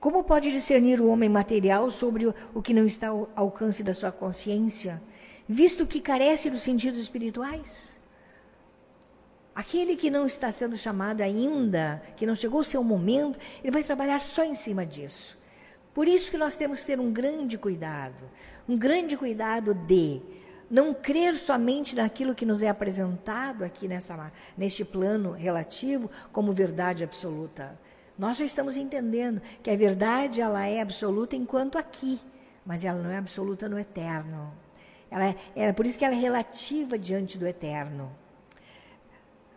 Como 0.00 0.24
pode 0.24 0.50
discernir 0.50 1.00
o 1.00 1.08
homem 1.08 1.28
material 1.28 1.90
sobre 1.90 2.26
o 2.54 2.62
que 2.62 2.72
não 2.72 2.86
está 2.86 3.08
ao 3.08 3.28
alcance 3.36 3.82
da 3.82 3.92
sua 3.92 4.10
consciência, 4.10 5.02
visto 5.46 5.86
que 5.86 6.00
carece 6.00 6.48
dos 6.48 6.62
sentidos 6.62 6.98
espirituais? 6.98 8.00
Aquele 9.54 9.96
que 9.96 10.08
não 10.10 10.26
está 10.26 10.50
sendo 10.50 10.76
chamado 10.76 11.20
ainda, 11.20 12.02
que 12.16 12.24
não 12.24 12.34
chegou 12.34 12.60
o 12.60 12.64
seu 12.64 12.82
momento, 12.82 13.38
ele 13.62 13.70
vai 13.70 13.84
trabalhar 13.84 14.20
só 14.20 14.42
em 14.42 14.54
cima 14.54 14.86
disso. 14.86 15.36
Por 15.92 16.08
isso 16.08 16.30
que 16.30 16.38
nós 16.38 16.56
temos 16.56 16.80
que 16.80 16.86
ter 16.86 17.00
um 17.00 17.12
grande 17.12 17.58
cuidado, 17.58 18.22
um 18.66 18.78
grande 18.78 19.16
cuidado 19.18 19.74
de 19.74 20.22
não 20.70 20.94
crer 20.94 21.34
somente 21.34 21.96
naquilo 21.96 22.34
que 22.34 22.46
nos 22.46 22.62
é 22.62 22.68
apresentado 22.68 23.64
aqui 23.64 23.88
nessa, 23.88 24.32
neste 24.56 24.84
plano 24.84 25.32
relativo 25.32 26.08
como 26.32 26.52
verdade 26.52 27.02
absoluta. 27.02 27.76
Nós 28.16 28.36
já 28.36 28.44
estamos 28.44 28.76
entendendo 28.76 29.42
que 29.62 29.70
a 29.70 29.76
verdade 29.76 30.40
ela 30.40 30.64
é 30.66 30.80
absoluta 30.80 31.34
enquanto 31.34 31.76
aqui, 31.76 32.20
mas 32.64 32.84
ela 32.84 33.02
não 33.02 33.10
é 33.10 33.16
absoluta 33.16 33.68
no 33.68 33.78
eterno. 33.78 34.52
Ela 35.10 35.26
é, 35.26 35.36
é 35.56 35.72
por 35.72 35.86
isso 35.86 35.98
que 35.98 36.04
ela 36.04 36.14
é 36.14 36.18
relativa 36.18 36.96
diante 36.96 37.36
do 37.36 37.48
eterno. 37.48 38.12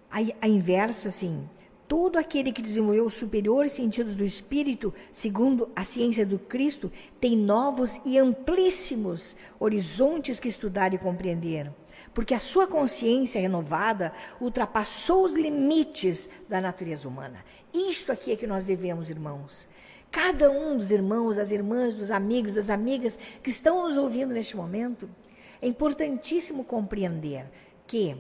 A, 0.10 0.18
a 0.42 0.48
inversa, 0.48 1.10
assim, 1.10 1.48
todo 1.94 2.18
aquele 2.18 2.52
que 2.52 2.60
desenvolveu 2.60 3.06
os 3.06 3.14
superiores 3.14 3.72
sentidos 3.74 4.16
do 4.16 4.26
espírito, 4.26 4.92
segundo 5.12 5.70
a 5.76 5.84
ciência 5.84 6.26
do 6.26 6.40
Cristo, 6.40 6.92
tem 7.22 7.38
novos 7.38 8.02
e 8.04 8.18
amplíssimos 8.18 9.36
horizontes 9.60 10.40
que 10.40 10.48
estudar 10.48 10.92
e 10.96 10.98
compreender 10.98 11.72
porque 12.12 12.34
a 12.34 12.40
sua 12.40 12.66
consciência 12.66 13.40
renovada 13.40 14.12
ultrapassou 14.42 15.24
os 15.24 15.34
limites 15.34 16.30
da 16.50 16.60
natureza 16.60 17.08
humana. 17.08 17.46
Isto 17.72 18.12
aqui 18.12 18.32
é 18.32 18.36
que 18.36 18.48
nós 18.48 18.66
devemos, 18.66 19.12
irmãos. 19.12 19.68
Cada 20.12 20.50
um 20.50 20.78
dos 20.78 20.90
irmãos, 20.90 21.36
das 21.38 21.52
irmãs, 21.52 21.94
dos 21.94 22.10
amigos, 22.10 22.56
das 22.56 22.72
amigas 22.72 23.18
que 23.44 23.52
estão 23.52 23.84
nos 23.84 23.98
ouvindo 23.98 24.34
neste 24.34 24.58
momento, 24.58 25.08
é 25.62 25.68
importantíssimo 25.68 26.64
compreender 26.64 27.46
que 27.86 28.16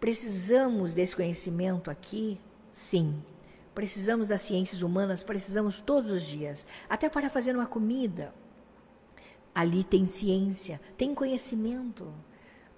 precisamos 0.00 0.94
desse 0.94 1.14
conhecimento 1.14 1.90
aqui, 1.90 2.40
sim. 2.70 3.22
Precisamos 3.74 4.26
das 4.26 4.40
ciências 4.40 4.82
humanas, 4.82 5.22
precisamos 5.22 5.80
todos 5.80 6.10
os 6.10 6.22
dias, 6.22 6.66
até 6.88 7.08
para 7.08 7.30
fazer 7.30 7.54
uma 7.54 7.66
comida. 7.66 8.34
Ali 9.54 9.84
tem 9.84 10.04
ciência, 10.04 10.80
tem 10.96 11.14
conhecimento. 11.14 12.12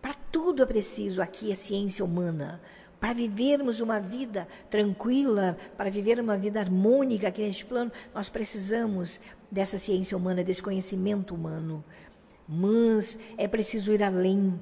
Para 0.01 0.15
tudo 0.15 0.63
é 0.63 0.67
preciso 0.67 1.23
aqui 1.23 1.53
a 1.53 1.57
ciência 1.57 2.05
humana 2.05 2.61
para 3.03 3.15
vivermos 3.15 3.81
uma 3.81 3.99
vida 3.99 4.47
tranquila, 4.71 5.57
para 5.77 5.91
viver 5.91 6.21
uma 6.21 6.37
vida 6.37 6.61
harmônica 6.61 7.27
aqui 7.27 7.43
neste 7.43 7.65
plano, 7.65 7.91
nós 8.15 8.29
precisamos 8.29 9.19
dessa 9.51 9.77
ciência 9.77 10.17
humana, 10.17 10.45
desse 10.45 10.63
conhecimento 10.63 11.35
humano. 11.35 11.85
Mas 12.49 13.19
é 13.37 13.49
preciso 13.49 13.91
ir 13.91 14.05
além. 14.05 14.57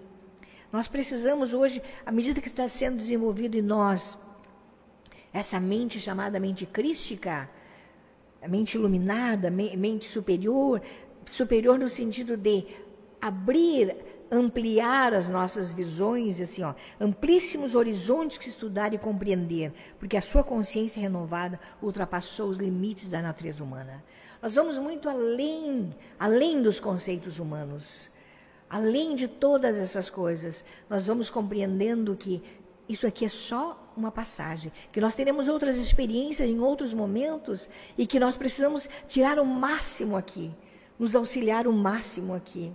Nós 0.73 0.87
precisamos 0.89 1.53
hoje, 1.53 1.83
à 2.05 2.13
medida 2.13 2.41
que 2.41 2.49
está 2.49 2.67
sendo 2.69 2.97
desenvolvido 2.99 3.57
em 3.57 3.63
nós, 3.63 4.19
essa 5.33 5.59
mente 5.59 6.01
chamada 6.01 6.39
mente 6.39 6.67
crística, 6.67 7.49
a 8.43 8.49
mente 8.49 8.75
iluminada, 8.75 9.51
mente 9.51 10.07
superior, 10.07 10.81
superior 11.25 11.79
no 11.79 11.89
sentido 11.89 12.37
de 12.37 12.67
abrir 13.21 13.97
ampliar 14.31 15.13
as 15.13 15.29
nossas 15.29 15.73
visões, 15.73 16.41
assim, 16.41 16.63
ó, 16.63 16.75
amplíssimos 17.01 17.75
horizontes 17.75 18.39
que 18.39 18.49
estudar 18.49 18.95
e 18.95 18.99
compreender, 18.99 19.73
porque 19.99 20.17
a 20.17 20.23
sua 20.23 20.45
consciência 20.45 21.01
renovada 21.01 21.59
ultrapassou 21.83 22.49
os 22.49 22.59
limites 22.59 23.11
da 23.11 23.21
natureza 23.21 23.65
humana. 23.65 24.05
Nós 24.41 24.55
vamos 24.55 24.79
muito 24.79 25.09
além, 25.09 25.91
além 26.19 26.63
dos 26.63 26.79
conceitos 26.79 27.41
humanos. 27.41 28.11
Além 28.71 29.17
de 29.17 29.27
todas 29.27 29.77
essas 29.77 30.09
coisas, 30.09 30.65
nós 30.89 31.09
vamos 31.09 31.29
compreendendo 31.29 32.15
que 32.15 32.41
isso 32.89 33.05
aqui 33.05 33.25
é 33.25 33.29
só 33.29 33.93
uma 33.97 34.13
passagem, 34.13 34.73
que 34.93 35.01
nós 35.01 35.17
teremos 35.17 35.49
outras 35.49 35.75
experiências 35.75 36.49
em 36.49 36.61
outros 36.61 36.95
momentos 36.95 37.69
e 37.99 38.07
que 38.07 38.21
nós 38.21 38.37
precisamos 38.37 38.89
tirar 39.09 39.41
o 39.41 39.45
máximo 39.45 40.17
aqui, 40.17 40.55
nos 40.97 41.17
auxiliar 41.17 41.67
o 41.67 41.73
máximo 41.73 42.33
aqui. 42.33 42.73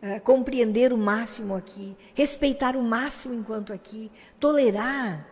Eh, 0.00 0.20
compreender 0.20 0.92
o 0.92 0.98
máximo 0.98 1.54
aqui, 1.54 1.96
respeitar 2.14 2.76
o 2.76 2.82
máximo 2.82 3.34
enquanto 3.34 3.72
aqui, 3.72 4.10
tolerar, 4.38 5.26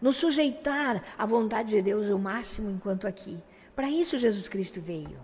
nos 0.00 0.16
sujeitar 0.16 1.02
à 1.18 1.26
vontade 1.26 1.70
de 1.70 1.82
Deus 1.82 2.08
o 2.08 2.18
máximo 2.18 2.70
enquanto 2.70 3.06
aqui. 3.06 3.38
Para 3.74 3.90
isso 3.90 4.18
Jesus 4.18 4.48
Cristo 4.48 4.80
veio. 4.80 5.18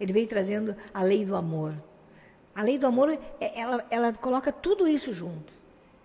Ele 0.00 0.12
veio 0.12 0.26
trazendo 0.26 0.74
a 0.92 1.02
lei 1.02 1.24
do 1.24 1.36
amor. 1.36 1.74
A 2.54 2.62
lei 2.62 2.78
do 2.78 2.86
amor, 2.86 3.10
é, 3.40 3.60
ela, 3.60 3.84
ela 3.90 4.12
coloca 4.12 4.52
tudo 4.52 4.86
isso 4.86 5.12
junto. 5.12 5.52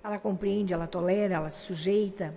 Ela 0.03 0.17
compreende, 0.17 0.73
ela 0.73 0.88
tolera, 0.88 1.35
ela 1.35 1.49
se 1.49 1.62
sujeita. 1.62 2.33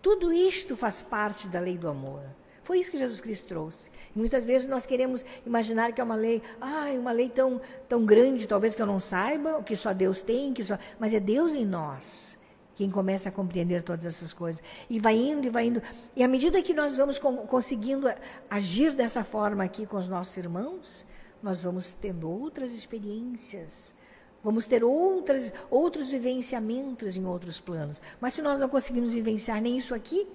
Tudo 0.00 0.32
isto 0.32 0.76
faz 0.76 1.02
parte 1.02 1.48
da 1.48 1.60
lei 1.60 1.76
do 1.76 1.88
amor. 1.88 2.22
Foi 2.62 2.78
isso 2.78 2.90
que 2.90 2.98
Jesus 2.98 3.20
Cristo 3.20 3.48
trouxe. 3.48 3.90
E 4.14 4.18
muitas 4.18 4.44
vezes 4.44 4.68
nós 4.68 4.86
queremos 4.86 5.24
imaginar 5.44 5.92
que 5.92 6.00
é 6.00 6.04
uma 6.04 6.14
lei, 6.14 6.42
ai, 6.60 6.96
uma 6.96 7.10
lei 7.10 7.28
tão, 7.28 7.60
tão 7.88 8.04
grande, 8.04 8.46
talvez 8.46 8.76
que 8.76 8.82
eu 8.82 8.86
não 8.86 9.00
saiba, 9.00 9.58
o 9.58 9.64
que 9.64 9.74
só 9.74 9.92
Deus 9.92 10.22
tem, 10.22 10.54
que 10.54 10.62
só... 10.62 10.78
mas 10.98 11.12
é 11.12 11.18
Deus 11.18 11.52
em 11.54 11.64
nós 11.64 12.38
quem 12.76 12.90
começa 12.90 13.28
a 13.28 13.32
compreender 13.32 13.82
todas 13.82 14.06
essas 14.06 14.32
coisas. 14.32 14.62
E 14.88 14.98
vai 14.98 15.14
indo 15.14 15.46
e 15.46 15.50
vai 15.50 15.66
indo. 15.66 15.82
E 16.16 16.22
à 16.22 16.28
medida 16.28 16.62
que 16.62 16.72
nós 16.72 16.96
vamos 16.96 17.18
conseguindo 17.18 18.06
agir 18.48 18.92
dessa 18.92 19.22
forma 19.22 19.64
aqui 19.64 19.84
com 19.84 19.98
os 19.98 20.08
nossos 20.08 20.34
irmãos, 20.38 21.04
nós 21.42 21.62
vamos 21.62 21.94
tendo 21.94 22.30
outras 22.30 22.72
experiências. 22.72 23.94
Vamos 24.42 24.66
ter 24.66 24.82
outras, 24.82 25.52
outros 25.70 26.10
vivenciamentos 26.10 27.16
em 27.16 27.26
outros 27.26 27.60
planos. 27.60 28.00
Mas 28.20 28.34
se 28.34 28.42
nós 28.42 28.58
não 28.58 28.68
conseguimos 28.68 29.12
vivenciar 29.12 29.60
nem 29.60 29.76
isso 29.76 29.94
aqui, 29.94 30.26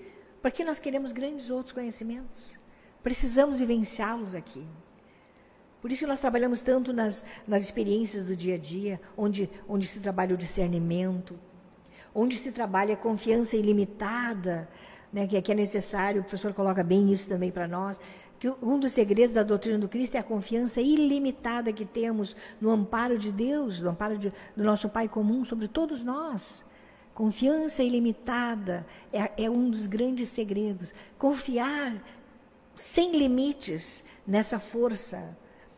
para 0.41 0.51
que 0.51 0.63
nós 0.63 0.77
queremos 0.77 1.11
grandes 1.11 1.49
outros 1.49 1.71
conhecimentos? 1.71 2.55
Precisamos 3.01 3.59
vivenciá-los 3.59 4.35
aqui. 4.35 4.65
Por 5.81 5.91
isso 5.91 6.07
nós 6.07 6.19
trabalhamos 6.19 6.61
tanto 6.61 6.93
nas, 6.93 7.23
nas 7.47 7.61
experiências 7.61 8.25
do 8.25 8.35
dia 8.35 8.55
a 8.55 8.57
dia, 8.57 8.99
onde, 9.17 9.49
onde 9.67 9.87
se 9.87 9.99
trabalha 9.99 10.33
o 10.33 10.37
discernimento, 10.37 11.37
onde 12.13 12.37
se 12.37 12.51
trabalha 12.51 12.93
a 12.93 12.97
confiança 12.97 13.55
ilimitada, 13.57 14.67
né, 15.11 15.27
que, 15.27 15.39
que 15.41 15.51
é 15.51 15.55
necessário, 15.55 16.21
o 16.21 16.23
professor 16.23 16.53
coloca 16.53 16.83
bem 16.83 17.11
isso 17.11 17.27
também 17.27 17.51
para 17.51 17.67
nós, 17.67 17.99
que 18.39 18.49
um 18.61 18.79
dos 18.79 18.91
segredos 18.91 19.35
da 19.35 19.43
doutrina 19.43 19.79
do 19.79 19.87
Cristo 19.87 20.15
é 20.15 20.19
a 20.19 20.23
confiança 20.23 20.81
ilimitada 20.81 21.71
que 21.71 21.85
temos 21.85 22.35
no 22.59 22.69
amparo 22.69 23.17
de 23.17 23.31
Deus, 23.31 23.81
no 23.81 23.89
amparo 23.89 24.17
de, 24.17 24.31
do 24.55 24.63
nosso 24.63 24.89
Pai 24.89 25.07
comum 25.07 25.45
sobre 25.45 25.67
todos 25.67 26.03
nós. 26.03 26.65
Confiança 27.13 27.81
ilimitada 27.81 28.85
é, 29.13 29.45
é 29.45 29.49
um 29.49 29.69
dos 29.69 29.87
grandes 29.87 30.27
segredos. 30.29 30.93
Confiar 31.17 31.93
sem 32.75 33.17
limites 33.17 34.03
nessa 34.27 34.59
força, 34.59 35.37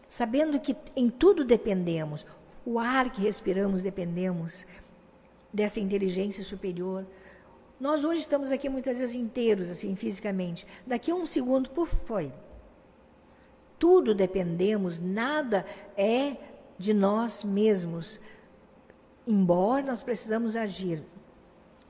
sabendo 0.09 0.59
que 0.59 0.75
em 0.95 1.11
tudo 1.11 1.45
dependemos. 1.45 2.25
O 2.65 2.79
ar 2.79 3.11
que 3.11 3.21
respiramos 3.21 3.83
dependemos 3.83 4.65
dessa 5.53 5.79
inteligência 5.79 6.43
superior. 6.43 7.05
Nós 7.79 8.03
hoje 8.03 8.21
estamos 8.21 8.51
aqui 8.51 8.67
muitas 8.67 8.97
vezes 8.97 9.13
inteiros, 9.13 9.69
assim, 9.69 9.95
fisicamente. 9.95 10.65
Daqui 10.87 11.11
a 11.11 11.15
um 11.15 11.27
segundo, 11.27 11.69
por 11.69 11.87
foi. 11.87 12.33
Tudo 13.79 14.15
dependemos, 14.15 14.99
nada 14.99 15.65
é 15.95 16.35
de 16.77 16.93
nós 16.93 17.43
mesmos. 17.43 18.19
Embora 19.25 19.83
nós 19.83 20.01
precisamos 20.01 20.55
agir 20.55 21.03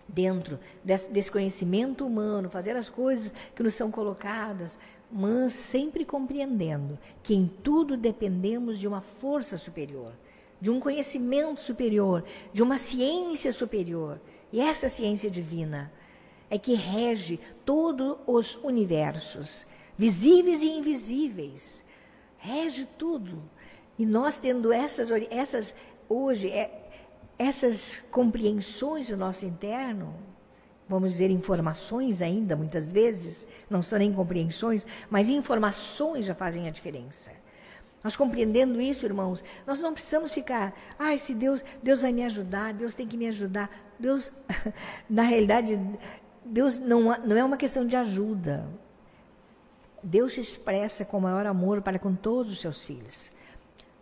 dentro 0.07 0.59
desse, 0.83 1.11
desse 1.11 1.31
conhecimento 1.31 2.05
humano, 2.05 2.49
fazer 2.49 2.75
as 2.75 2.89
coisas 2.89 3.33
que 3.55 3.63
nos 3.63 3.73
são 3.73 3.91
colocadas, 3.91 4.79
mas 5.11 5.53
sempre 5.53 6.03
compreendendo 6.03 6.97
que 7.21 7.35
em 7.35 7.47
tudo 7.47 7.95
dependemos 7.95 8.79
de 8.79 8.87
uma 8.87 9.01
força 9.01 9.57
superior 9.57 10.13
de 10.59 10.71
um 10.71 10.79
conhecimento 10.79 11.61
superior, 11.61 12.23
de 12.51 12.63
uma 12.63 12.77
ciência 12.77 13.53
superior. 13.53 14.19
E 14.51 14.59
essa 14.59 14.89
ciência 14.89 15.29
divina 15.29 15.91
é 16.49 16.57
que 16.57 16.73
rege 16.73 17.39
todos 17.65 18.17
os 18.25 18.55
universos, 18.63 19.65
visíveis 19.97 20.61
e 20.61 20.69
invisíveis. 20.69 21.83
Rege 22.37 22.87
tudo. 22.97 23.41
E 23.97 24.05
nós 24.05 24.37
tendo 24.37 24.71
essas, 24.71 25.09
essas 25.31 25.73
hoje, 26.07 26.49
é, 26.49 26.69
essas 27.37 28.01
compreensões 28.11 29.07
do 29.07 29.17
nosso 29.17 29.45
interno, 29.45 30.13
vamos 30.87 31.13
dizer 31.13 31.31
informações 31.31 32.21
ainda, 32.21 32.55
muitas 32.55 32.91
vezes, 32.91 33.47
não 33.69 33.81
são 33.81 33.99
nem 33.99 34.13
compreensões, 34.13 34.85
mas 35.09 35.29
informações 35.29 36.25
já 36.25 36.35
fazem 36.35 36.67
a 36.67 36.71
diferença. 36.71 37.31
Nós 38.03 38.15
compreendendo 38.15 38.79
isso, 38.79 39.05
irmãos, 39.05 39.43
nós 39.65 39.79
não 39.79 39.91
precisamos 39.91 40.31
ficar, 40.31 40.73
ai, 40.99 41.17
se 41.17 41.33
Deus, 41.33 41.65
Deus 41.81 42.01
vai 42.01 42.13
me 42.13 42.23
ajudar, 42.23 42.73
Deus 42.73 42.93
tem 42.93 43.07
que 43.07 43.17
me 43.17 43.27
ajudar. 43.27 43.69
Deus, 43.99 44.31
na 45.09 45.23
realidade, 45.23 45.79
Deus 46.45 46.77
não, 46.77 47.01
não 47.01 47.35
é 47.35 47.43
uma 47.43 47.57
questão 47.57 47.85
de 47.85 47.95
ajuda. 47.97 48.65
Deus 50.07 50.33
se 50.33 50.41
expressa 50.41 51.03
com 51.03 51.19
maior 51.19 51.45
amor 51.45 51.81
para 51.81 51.99
com 51.99 52.15
todos 52.15 52.51
os 52.51 52.61
seus 52.61 52.83
filhos. 52.85 53.29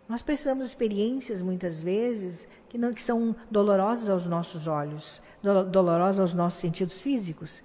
Nós 0.08 0.22
precisamos 0.22 0.66
de 0.66 0.70
experiências, 0.70 1.42
muitas 1.42 1.82
vezes, 1.82 2.46
que, 2.68 2.78
não, 2.78 2.92
que 2.92 3.02
são 3.02 3.34
dolorosas 3.50 4.08
aos 4.08 4.24
nossos 4.24 4.68
olhos, 4.68 5.20
dolorosas 5.42 6.20
aos 6.20 6.32
nossos 6.32 6.60
sentidos 6.60 7.02
físicos, 7.02 7.60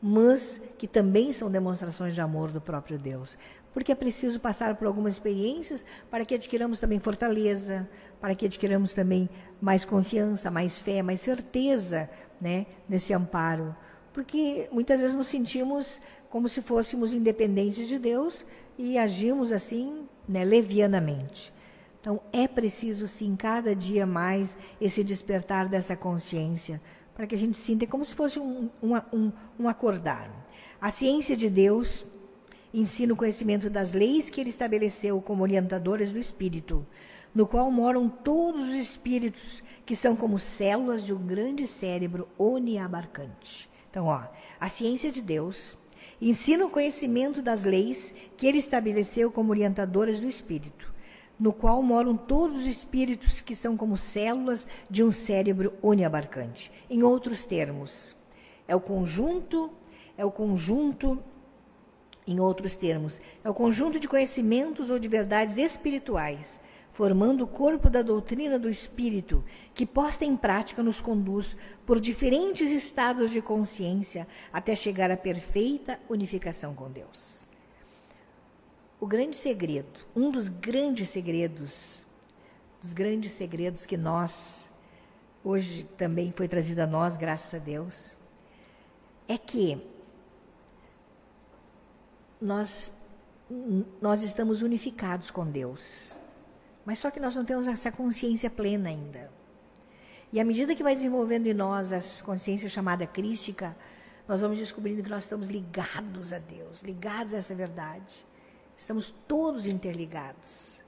mas 0.00 0.60
que 0.78 0.86
também 0.86 1.32
são 1.32 1.50
demonstrações 1.50 2.14
de 2.14 2.20
amor 2.20 2.52
do 2.52 2.60
próprio 2.60 2.98
Deus 2.98 3.36
porque 3.72 3.92
é 3.92 3.94
preciso 3.94 4.38
passar 4.38 4.76
por 4.76 4.86
algumas 4.86 5.14
experiências 5.14 5.84
para 6.10 6.24
que 6.24 6.34
adquiramos 6.34 6.78
também 6.78 6.98
fortaleza, 6.98 7.88
para 8.20 8.34
que 8.34 8.46
adquiramos 8.46 8.92
também 8.92 9.28
mais 9.60 9.84
confiança, 9.84 10.50
mais 10.50 10.78
fé, 10.78 11.02
mais 11.02 11.20
certeza 11.20 12.08
né, 12.40 12.66
nesse 12.88 13.14
amparo. 13.14 13.74
Porque 14.12 14.68
muitas 14.70 15.00
vezes 15.00 15.16
nos 15.16 15.28
sentimos 15.28 16.00
como 16.32 16.48
se 16.48 16.62
fôssemos 16.62 17.12
independentes 17.12 17.86
de 17.86 17.98
Deus 17.98 18.42
e 18.78 18.96
agimos 18.96 19.52
assim 19.52 20.08
né, 20.26 20.42
levianamente. 20.42 21.52
Então 22.00 22.22
é 22.32 22.48
preciso 22.48 23.06
sim 23.06 23.36
cada 23.36 23.76
dia 23.76 24.06
mais 24.06 24.56
esse 24.80 25.04
despertar 25.04 25.68
dessa 25.68 25.94
consciência 25.94 26.80
para 27.14 27.26
que 27.26 27.34
a 27.34 27.38
gente 27.38 27.58
sinta 27.58 27.86
como 27.86 28.02
se 28.02 28.14
fosse 28.14 28.40
um, 28.40 28.70
um, 28.82 28.96
um, 29.12 29.32
um 29.60 29.68
acordar. 29.68 30.30
A 30.80 30.90
ciência 30.90 31.36
de 31.36 31.50
Deus 31.50 32.02
ensina 32.72 33.12
o 33.12 33.16
conhecimento 33.16 33.68
das 33.68 33.92
leis 33.92 34.30
que 34.30 34.40
ele 34.40 34.48
estabeleceu 34.48 35.20
como 35.20 35.42
orientadoras 35.42 36.12
do 36.12 36.18
espírito, 36.18 36.86
no 37.34 37.46
qual 37.46 37.70
moram 37.70 38.08
todos 38.08 38.70
os 38.70 38.74
espíritos 38.74 39.62
que 39.84 39.94
são 39.94 40.16
como 40.16 40.38
células 40.38 41.04
de 41.04 41.12
um 41.12 41.26
grande 41.26 41.66
cérebro 41.66 42.26
oniabarcante. 42.38 43.68
Então, 43.90 44.06
ó, 44.06 44.22
a 44.58 44.70
ciência 44.70 45.12
de 45.12 45.20
Deus 45.20 45.76
ensina 46.30 46.64
o 46.64 46.70
conhecimento 46.70 47.42
das 47.42 47.64
leis 47.64 48.14
que 48.36 48.46
ele 48.46 48.58
estabeleceu 48.58 49.30
como 49.30 49.50
orientadoras 49.50 50.20
do 50.20 50.28
espírito, 50.28 50.92
no 51.38 51.52
qual 51.52 51.82
moram 51.82 52.16
todos 52.16 52.56
os 52.56 52.66
espíritos 52.66 53.40
que 53.40 53.54
são 53.54 53.76
como 53.76 53.96
células 53.96 54.68
de 54.88 55.02
um 55.02 55.10
cérebro 55.10 55.72
oniabarcante. 55.82 56.70
Em 56.88 57.02
outros 57.02 57.44
termos, 57.44 58.16
é 58.68 58.76
o 58.76 58.80
conjunto, 58.80 59.70
é 60.16 60.24
o 60.24 60.30
conjunto 60.30 61.18
em 62.24 62.38
outros 62.38 62.76
termos, 62.76 63.20
é 63.42 63.50
o 63.50 63.54
conjunto 63.54 63.98
de 63.98 64.06
conhecimentos 64.06 64.90
ou 64.90 64.98
de 65.00 65.08
verdades 65.08 65.58
espirituais, 65.58 66.60
formando 66.92 67.44
o 67.44 67.46
corpo 67.46 67.88
da 67.88 68.02
doutrina 68.02 68.58
do 68.58 68.68
espírito, 68.68 69.42
que 69.74 69.86
posta 69.86 70.24
em 70.24 70.36
prática 70.36 70.82
nos 70.82 71.00
conduz 71.00 71.56
por 71.86 71.98
diferentes 71.98 72.70
estados 72.70 73.30
de 73.30 73.40
consciência 73.40 74.28
até 74.52 74.76
chegar 74.76 75.10
à 75.10 75.16
perfeita 75.16 75.98
unificação 76.08 76.74
com 76.74 76.90
Deus. 76.90 77.46
O 79.00 79.06
grande 79.06 79.34
segredo, 79.34 80.00
um 80.14 80.30
dos 80.30 80.48
grandes 80.48 81.08
segredos, 81.08 82.04
dos 82.80 82.92
grandes 82.92 83.32
segredos 83.32 83.86
que 83.86 83.96
nós, 83.96 84.70
hoje 85.42 85.84
também 85.96 86.32
foi 86.36 86.46
trazido 86.46 86.80
a 86.80 86.86
nós, 86.86 87.16
graças 87.16 87.60
a 87.60 87.64
Deus, 87.64 88.16
é 89.26 89.38
que 89.38 89.80
nós, 92.40 92.92
nós 94.00 94.22
estamos 94.22 94.62
unificados 94.62 95.30
com 95.30 95.46
Deus. 95.46 96.21
Mas 96.84 96.98
só 96.98 97.10
que 97.10 97.20
nós 97.20 97.34
não 97.34 97.44
temos 97.44 97.66
essa 97.66 97.92
consciência 97.92 98.50
plena 98.50 98.88
ainda. 98.88 99.30
E 100.32 100.40
à 100.40 100.44
medida 100.44 100.74
que 100.74 100.82
vai 100.82 100.94
desenvolvendo 100.94 101.46
em 101.46 101.54
nós 101.54 101.92
essa 101.92 102.24
consciência 102.24 102.68
chamada 102.68 103.06
crística, 103.06 103.76
nós 104.26 104.40
vamos 104.40 104.58
descobrindo 104.58 105.02
que 105.02 105.10
nós 105.10 105.24
estamos 105.24 105.48
ligados 105.48 106.32
a 106.32 106.38
Deus, 106.38 106.82
ligados 106.82 107.34
a 107.34 107.38
essa 107.38 107.54
verdade. 107.54 108.26
Estamos 108.76 109.10
todos 109.28 109.66
interligados. 109.66 110.82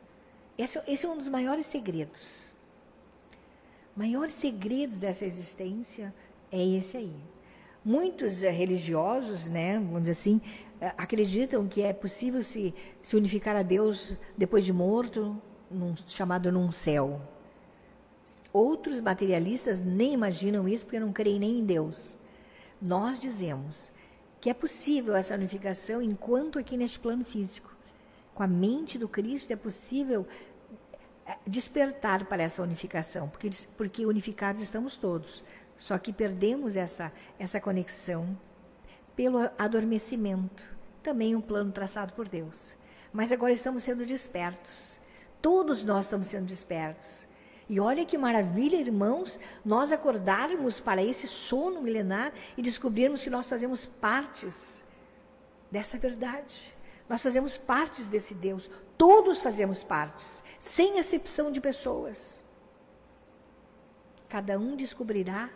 Esse, 0.57 0.81
esse 0.87 1.05
é 1.05 1.09
um 1.09 1.17
dos 1.17 1.29
maiores 1.29 1.67
segredos. 1.67 2.55
Maiores 3.95 4.35
segredos 4.35 4.99
dessa 4.99 5.25
existência 5.25 6.13
é 6.51 6.65
esse 6.65 6.97
aí. 6.97 7.15
Muitos 7.85 8.43
eh, 8.43 8.51
religiosos, 8.51 9.49
né, 9.49 9.75
vamos 9.75 10.01
dizer 10.01 10.13
assim, 10.13 10.41
eh, 10.81 10.93
acreditam 10.97 11.69
que 11.69 11.83
é 11.83 11.93
possível 11.93 12.43
se, 12.43 12.75
se 13.03 13.15
unificar 13.15 13.55
a 13.55 13.63
Deus 13.63 14.17
depois 14.39 14.65
de 14.65 14.73
morto, 14.73 15.41
num, 15.71 15.95
chamado 16.07 16.51
num 16.53 16.71
céu. 16.71 17.21
Outros 18.53 19.01
materialistas 19.01 19.81
nem 19.81 20.13
imaginam 20.13 20.69
isso 20.69 20.85
porque 20.85 21.01
não 21.01 21.13
creem 21.13 21.39
nem 21.39 21.59
em 21.59 21.65
Deus. 21.65 22.17
Nós 22.81 23.19
dizemos 23.19 23.91
que 24.41 24.51
é 24.51 24.55
possível 24.55 25.17
essa 25.17 25.35
unificação 25.35 26.03
enquanto 26.03 26.59
aqui 26.59 26.77
neste 26.77 26.99
plano 26.99 27.25
físico. 27.25 27.75
Com 28.35 28.43
a 28.43 28.47
mente 28.47 28.99
do 28.99 29.09
Cristo 29.09 29.53
é 29.53 29.57
possível 29.57 30.27
é, 31.27 31.39
despertar 31.47 32.27
para 32.27 32.43
essa 32.43 32.63
unificação, 32.63 33.29
porque, 33.29 33.51
porque 33.77 34.05
unificados 34.05 34.61
estamos 34.61 34.97
todos. 34.97 35.43
Só 35.77 35.99
que 35.99 36.13
perdemos 36.13 36.77
essa, 36.77 37.13
essa 37.39 37.61
conexão 37.61 38.39
pelo 39.17 39.39
adormecimento, 39.59 40.65
também 41.03 41.35
um 41.35 41.41
plano 41.41 41.73
traçado 41.73 42.13
por 42.13 42.29
Deus. 42.29 42.75
Mas 43.13 43.33
agora 43.33 43.53
estamos 43.53 43.83
sendo 43.83 44.05
despertos. 44.05 44.99
Todos 45.45 45.85
nós 45.85 46.07
estamos 46.07 46.29
sendo 46.29 46.47
despertos. 46.47 47.27
E 47.69 47.79
olha 47.79 48.07
que 48.07 48.17
maravilha, 48.17 48.77
irmãos, 48.77 49.39
nós 49.63 49.93
acordarmos 49.93 50.81
para 50.81 51.05
esse 51.05 51.29
sono 51.29 51.83
milenar 51.83 52.33
e 52.57 52.63
descobrirmos 52.63 53.23
que 53.23 53.29
nós 53.29 53.47
fazemos 53.47 53.85
partes 53.85 54.87
dessa 55.71 55.99
verdade. 55.99 56.75
Nós 57.07 57.23
fazemos 57.23 57.59
partes 57.59 58.09
desse 58.09 58.33
Deus. 58.33 58.71
Todos 58.97 59.43
fazemos 59.43 59.85
partes, 59.85 60.43
sem 60.59 60.97
exceção 60.97 61.53
de 61.53 61.61
pessoas. 61.61 62.43
Cada 64.31 64.59
um 64.59 64.75
descobrirá, 64.77 65.51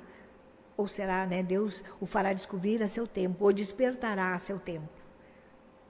ou 0.77 0.87
será, 0.87 1.25
né, 1.25 1.43
Deus 1.43 1.83
o 1.99 2.05
fará 2.05 2.35
descobrir 2.35 2.83
a 2.83 2.89
seu 2.89 3.07
tempo, 3.07 3.43
ou 3.43 3.55
despertará 3.55 4.35
a 4.35 4.39
seu 4.39 4.59
tempo. 4.59 4.99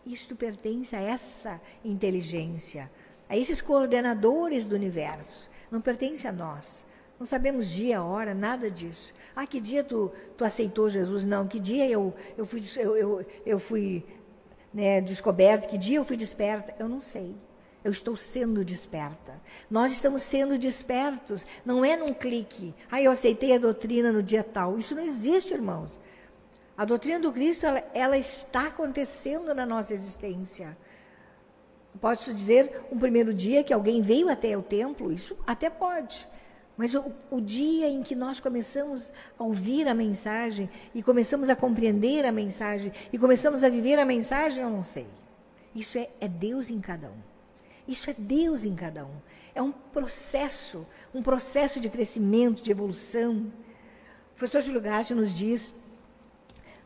Isto 0.07 0.37
pertence 0.37 0.95
a 0.95 1.01
essa 1.01 1.61
inteligência, 1.85 2.89
a 3.29 3.37
esses 3.37 3.61
coordenadores 3.61 4.67
do 4.67 4.75
universo 4.75 5.51
não 5.71 5.81
pertence 5.81 6.27
a 6.27 6.33
nós. 6.33 6.87
Não 7.19 7.27
sabemos 7.27 7.69
dia, 7.69 8.03
hora, 8.03 8.33
nada 8.33 8.71
disso. 8.71 9.13
Ah, 9.35 9.47
que 9.47 9.61
dia 9.61 9.83
tu, 9.83 10.13
tu 10.37 10.45
aceitou 10.45 10.89
Jesus? 10.89 11.25
Não, 11.25 11.49
que 11.49 11.59
dia 11.59 11.89
eu, 11.89 12.15
eu 12.37 12.47
fui, 12.47 12.61
eu, 12.77 12.97
eu, 12.97 13.27
eu 13.45 13.59
fui 13.59 14.07
né, 14.73 15.01
descoberta, 15.01 15.67
que 15.67 15.77
dia 15.77 15.97
eu 15.97 16.05
fui 16.05 16.17
desperta? 16.17 16.75
Eu 16.79 16.89
não 16.89 17.01
sei. 17.01 17.35
Eu 17.83 17.91
estou 17.91 18.17
sendo 18.17 18.65
desperta. 18.65 19.35
Nós 19.71 19.93
estamos 19.93 20.23
sendo 20.23 20.59
despertos. 20.59 21.45
Não 21.65 21.85
é 21.85 21.97
num 21.97 22.15
clique. 22.15 22.75
Ah, 22.91 23.03
eu 23.03 23.11
aceitei 23.11 23.55
a 23.55 23.59
doutrina 23.59 24.13
no 24.13 24.23
dia 24.23 24.45
tal. 24.45 24.79
Isso 24.79 24.95
não 24.95 25.03
existe, 25.03 25.55
irmãos. 25.55 26.01
A 26.77 26.85
doutrina 26.85 27.19
do 27.19 27.33
Cristo, 27.33 27.67
ela, 27.67 27.85
ela 27.93 28.19
está 28.19 28.69
acontecendo 28.69 29.53
na 29.53 29.67
nossa 29.67 29.93
existência. 29.93 30.77
Posso 32.01 32.33
dizer 32.33 32.87
um 32.93 32.99
primeiro 32.99 33.35
dia 33.35 33.65
que 33.65 33.73
alguém 33.73 34.01
veio 34.01 34.29
até 34.29 34.57
o 34.57 34.63
templo? 34.63 35.13
Isso 35.13 35.37
até 35.47 35.69
pode. 35.69 36.29
Mas 36.77 36.95
o, 36.95 37.13
o, 37.29 37.41
dia 37.41 37.89
em 37.89 38.03
que 38.03 38.15
nós 38.15 38.39
começamos 38.39 39.11
a 39.37 39.43
ouvir 39.43 39.89
a 39.89 39.95
mensagem 39.95 40.71
e 40.95 41.03
começamos 41.03 41.51
a 41.51 41.57
compreender 41.57 42.25
a 42.25 42.31
mensagem 42.31 42.93
e 43.13 43.19
começamos 43.19 43.65
a 43.65 43.69
viver 43.69 43.99
a 43.99 44.05
mensagem, 44.05 44.63
eu 44.63 44.71
não 44.71 44.85
sei. 44.85 45.07
Isso 45.75 45.99
é, 45.99 46.09
é 46.21 46.29
Deus 46.29 46.71
em 46.71 46.81
cada 46.81 47.09
um. 47.09 47.19
Isso 47.89 48.09
é 48.09 48.15
Deus 48.17 48.65
em 48.65 48.77
cada 48.77 49.05
um. 49.05 49.17
É 49.55 49.61
um 49.61 49.73
processo, 49.73 50.87
um 51.13 51.21
processo 51.21 51.81
de 51.81 51.89
crescimento, 51.89 52.63
de 52.63 52.71
evolução. 52.71 53.51
O 54.33 54.37
professor 54.37 54.63
Júlio 54.63 54.81
Gatti 54.81 55.15
nos 55.15 55.35
diz 55.35 55.75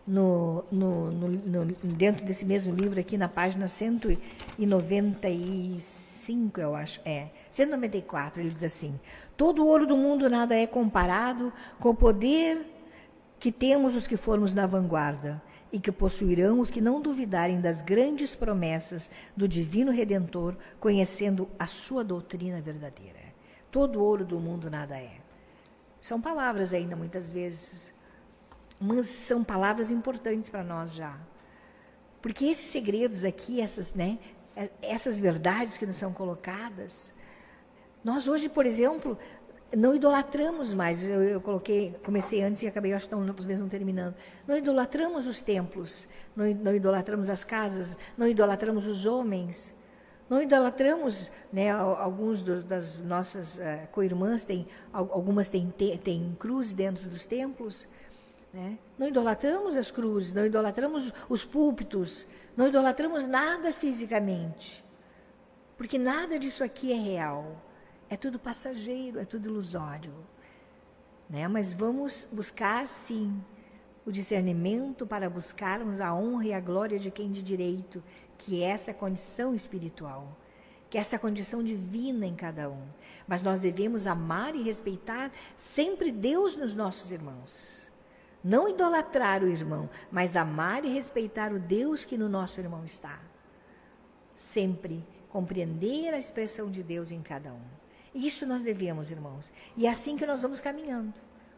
no, 0.07 0.64
no, 0.70 1.11
no, 1.11 1.64
dentro 1.82 2.24
desse 2.24 2.44
mesmo 2.44 2.72
livro, 2.74 2.98
aqui 2.98 3.16
na 3.16 3.28
página 3.28 3.68
195, 3.68 6.61
eu 6.61 6.74
acho, 6.74 7.00
é, 7.05 7.28
194, 7.50 8.40
ele 8.40 8.50
diz 8.50 8.64
assim: 8.64 8.98
Todo 9.36 9.62
o 9.62 9.66
ouro 9.66 9.86
do 9.86 9.96
mundo 9.96 10.28
nada 10.28 10.57
é 10.57 10.66
comparado 10.66 11.53
com 11.78 11.90
o 11.90 11.94
poder 11.94 12.66
que 13.38 13.53
temos 13.53 13.94
os 13.94 14.07
que 14.07 14.16
formos 14.16 14.55
na 14.55 14.66
vanguarda 14.66 15.42
e 15.72 15.80
que 15.80 15.90
possuirão 15.90 16.61
os 16.61 16.70
que 16.70 16.80
não 16.80 17.00
duvidarem 17.00 17.61
das 17.61 17.80
grandes 17.80 18.34
promessas 18.34 19.11
do 19.36 19.48
Divino 19.48 19.90
Redentor, 19.90 20.55
conhecendo 20.78 21.48
a 21.59 21.66
sua 21.66 22.05
doutrina 22.05 22.61
verdadeira. 22.61 23.20
Todo 23.70 24.03
ouro 24.03 24.24
do 24.24 24.38
mundo 24.38 24.70
nada 24.70 24.98
é. 24.98 25.16
São 26.00 26.20
palavras 26.20 26.74
ainda 26.74 26.94
muitas 26.94 27.32
vezes 27.32 27.91
mas 28.83 29.07
são 29.07 29.45
palavras 29.45 29.91
importantes 29.91 30.51
para 30.51 30.64
nós 30.64 30.93
já. 30.93 31.16
Porque 32.20 32.47
esses 32.47 32.66
segredos 32.66 33.24
aqui, 33.24 33.61
essas, 33.61 33.95
né, 33.95 34.18
essas 34.83 35.18
verdades 35.18 35.78
que 35.78 35.87
nos 35.87 35.97
são 35.97 36.12
colocadas, 36.12 37.14
nós 38.05 38.26
hoje, 38.26 38.49
por 38.49 38.66
exemplo, 38.66 39.16
não 39.76 39.95
idolatramos 39.95 40.74
mais. 40.74 41.09
Eu, 41.09 41.22
eu 41.22 41.41
coloquei, 41.41 41.95
comecei 42.05 42.43
antes 42.43 42.62
e 42.62 42.66
acabei, 42.66 42.93
acho 42.93 43.09
que 43.09 43.11
talvez 43.11 43.59
não 43.59 43.68
terminando. 43.68 44.14
Não 44.47 44.57
idolatramos 44.57 45.26
os 45.26 45.41
templos, 45.41 46.09
não, 46.35 46.47
não 46.55 46.74
idolatramos 46.74 47.30
as 47.30 47.45
casas, 47.45 47.97
não 48.18 48.26
idolatramos 48.26 48.87
os 48.87 49.07
homens. 49.07 49.74
Não 50.28 50.41
idolatramos, 50.41 51.30
né, 51.53 51.70
alguns 51.70 52.43
dos, 52.43 52.64
das 52.64 53.01
nossas 53.03 53.59
uh, 53.59 53.87
co-irmãs, 53.93 54.45
têm, 54.45 54.66
algumas 54.91 55.51
têm, 55.51 55.70
têm 56.03 56.35
cruz 56.39 56.72
dentro 56.72 57.07
dos 57.11 57.26
templos, 57.26 57.87
né? 58.53 58.78
Não 58.98 59.09
idolatramos 59.09 59.76
as 59.76 59.90
cruzes, 59.90 60.32
não 60.32 60.44
idolatramos 60.44 61.12
os 61.28 61.44
púlpitos, 61.44 62.26
não 62.57 62.68
idolatramos 62.68 63.26
nada 63.26 63.72
fisicamente. 63.72 64.84
Porque 65.76 65.98
nada 65.98 66.38
disso 66.38 66.62
aqui 66.62 66.92
é 66.92 66.96
real. 66.96 67.61
É 68.11 68.16
tudo 68.16 68.38
passageiro, 68.38 69.18
é 69.18 69.24
tudo 69.24 69.48
ilusório. 69.48 70.14
Né? 71.30 71.48
Mas 71.48 71.72
vamos 71.72 72.28
buscar, 72.30 72.86
sim, 72.86 73.42
o 74.05 74.12
discernimento 74.12 75.07
para 75.07 75.30
buscarmos 75.30 76.00
a 76.00 76.12
honra 76.14 76.46
e 76.46 76.53
a 76.53 76.61
glória 76.61 76.98
de 76.98 77.11
quem 77.11 77.30
de 77.30 77.42
direito, 77.42 78.03
que 78.36 78.62
é 78.62 78.66
essa 78.66 78.92
condição 78.92 79.55
espiritual, 79.55 80.36
que 80.90 80.98
é 80.98 81.00
essa 81.00 81.18
condição 81.18 81.62
divina 81.62 82.26
em 82.26 82.34
cada 82.34 82.68
um. 82.68 82.86
Mas 83.26 83.42
nós 83.42 83.61
devemos 83.61 84.07
amar 84.07 84.55
e 84.55 84.62
respeitar 84.62 85.32
sempre 85.57 86.12
Deus 86.12 86.55
nos 86.55 86.74
nossos 86.74 87.11
irmãos. 87.11 87.82
Não 88.45 88.68
idolatrar 88.68 89.45
o 89.45 89.49
irmão, 89.49 89.88
mas 90.11 90.34
amar 90.34 90.84
e 90.84 90.93
respeitar 90.93 91.53
o 91.53 91.61
Deus 91.61 92.05
que 92.05 92.18
no 92.18 92.28
nosso 92.28 92.59
irmão 92.61 92.84
está. 92.84 93.20
Sempre 94.34 95.05
compreender 95.28 96.12
a 96.12 96.18
expressão 96.18 96.68
de 96.68 96.82
Deus 96.82 97.12
em 97.12 97.22
cada 97.22 97.53
um. 97.53 97.62
Isso 98.12 98.45
nós 98.45 98.62
devemos, 98.62 99.12
irmãos. 99.12 99.53
E 99.76 99.86
é 99.86 99.90
assim 99.90 100.16
que 100.16 100.26
nós 100.26 100.43
vamos 100.43 100.61
caminhando, 100.61 101.14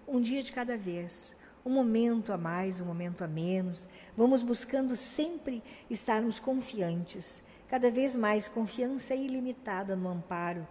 um 0.07 0.21
dia 0.21 0.43
de 0.43 0.53
cada 0.53 0.77
vez, 0.77 1.35
um 1.65 1.71
momento 1.71 2.33
a 2.35 2.37
mais, 2.37 2.83
um 2.83 2.85
momento 2.85 3.25
a 3.25 3.27
menos. 3.27 3.89
Vamos 4.15 4.43
buscando 4.43 4.95
sempre 4.95 5.63
estarmos 5.89 6.39
confiantes, 6.39 7.43
cada 7.67 7.91
vez 7.91 8.15
mais 8.15 8.47
confiança 8.47 9.15
ilimitada 9.15 9.97
no 9.97 10.09
amparo 10.09 10.69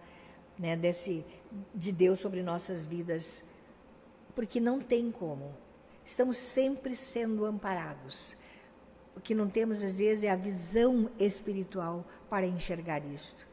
né, 0.59 0.77
desse, 0.77 1.25
de 1.73 1.91
Deus 1.91 2.19
sobre 2.19 2.43
nossas 2.43 2.85
vidas, 2.85 3.43
porque 4.35 4.59
não 4.59 4.79
tem 4.79 5.11
como 5.11 5.62
Estamos 6.05 6.37
sempre 6.37 6.95
sendo 6.95 7.45
amparados. 7.45 8.35
O 9.15 9.21
que 9.21 9.33
não 9.33 9.47
temos, 9.47 9.83
às 9.83 9.97
vezes, 9.99 10.23
é 10.23 10.29
a 10.29 10.35
visão 10.35 11.09
espiritual 11.19 12.05
para 12.29 12.45
enxergar 12.45 13.05
isto. 13.05 13.47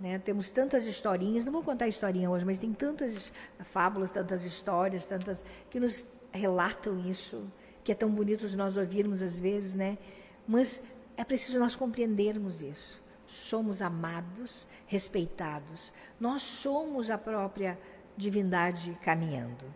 Né? 0.00 0.18
Temos 0.18 0.50
tantas 0.50 0.86
historinhas, 0.86 1.44
não 1.44 1.52
vou 1.52 1.62
contar 1.62 1.88
historinha 1.88 2.30
hoje, 2.30 2.44
mas 2.44 2.58
tem 2.58 2.72
tantas 2.72 3.32
fábulas, 3.64 4.10
tantas 4.10 4.44
histórias, 4.44 5.04
tantas 5.04 5.44
que 5.68 5.80
nos 5.80 6.04
relatam 6.32 6.98
isso, 7.00 7.44
que 7.82 7.92
é 7.92 7.94
tão 7.94 8.10
bonito 8.10 8.48
nós 8.56 8.76
ouvirmos 8.76 9.20
às 9.22 9.40
vezes, 9.40 9.74
né? 9.74 9.98
Mas 10.46 11.02
é 11.16 11.24
preciso 11.24 11.58
nós 11.58 11.74
compreendermos 11.74 12.62
isso. 12.62 13.02
Somos 13.26 13.82
amados, 13.82 14.66
respeitados. 14.86 15.92
Nós 16.18 16.42
somos 16.42 17.10
a 17.10 17.18
própria 17.18 17.78
divindade 18.16 18.96
caminhando 19.02 19.66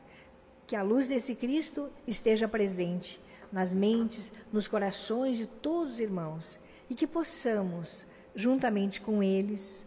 que 0.72 0.76
a 0.76 0.82
luz 0.82 1.06
desse 1.06 1.34
Cristo 1.34 1.90
esteja 2.06 2.48
presente 2.48 3.20
nas 3.52 3.74
mentes, 3.74 4.32
nos 4.50 4.66
corações 4.66 5.36
de 5.36 5.44
todos 5.44 5.92
os 5.92 6.00
irmãos 6.00 6.58
e 6.88 6.94
que 6.94 7.06
possamos, 7.06 8.06
juntamente 8.34 8.98
com 8.98 9.22
eles, 9.22 9.84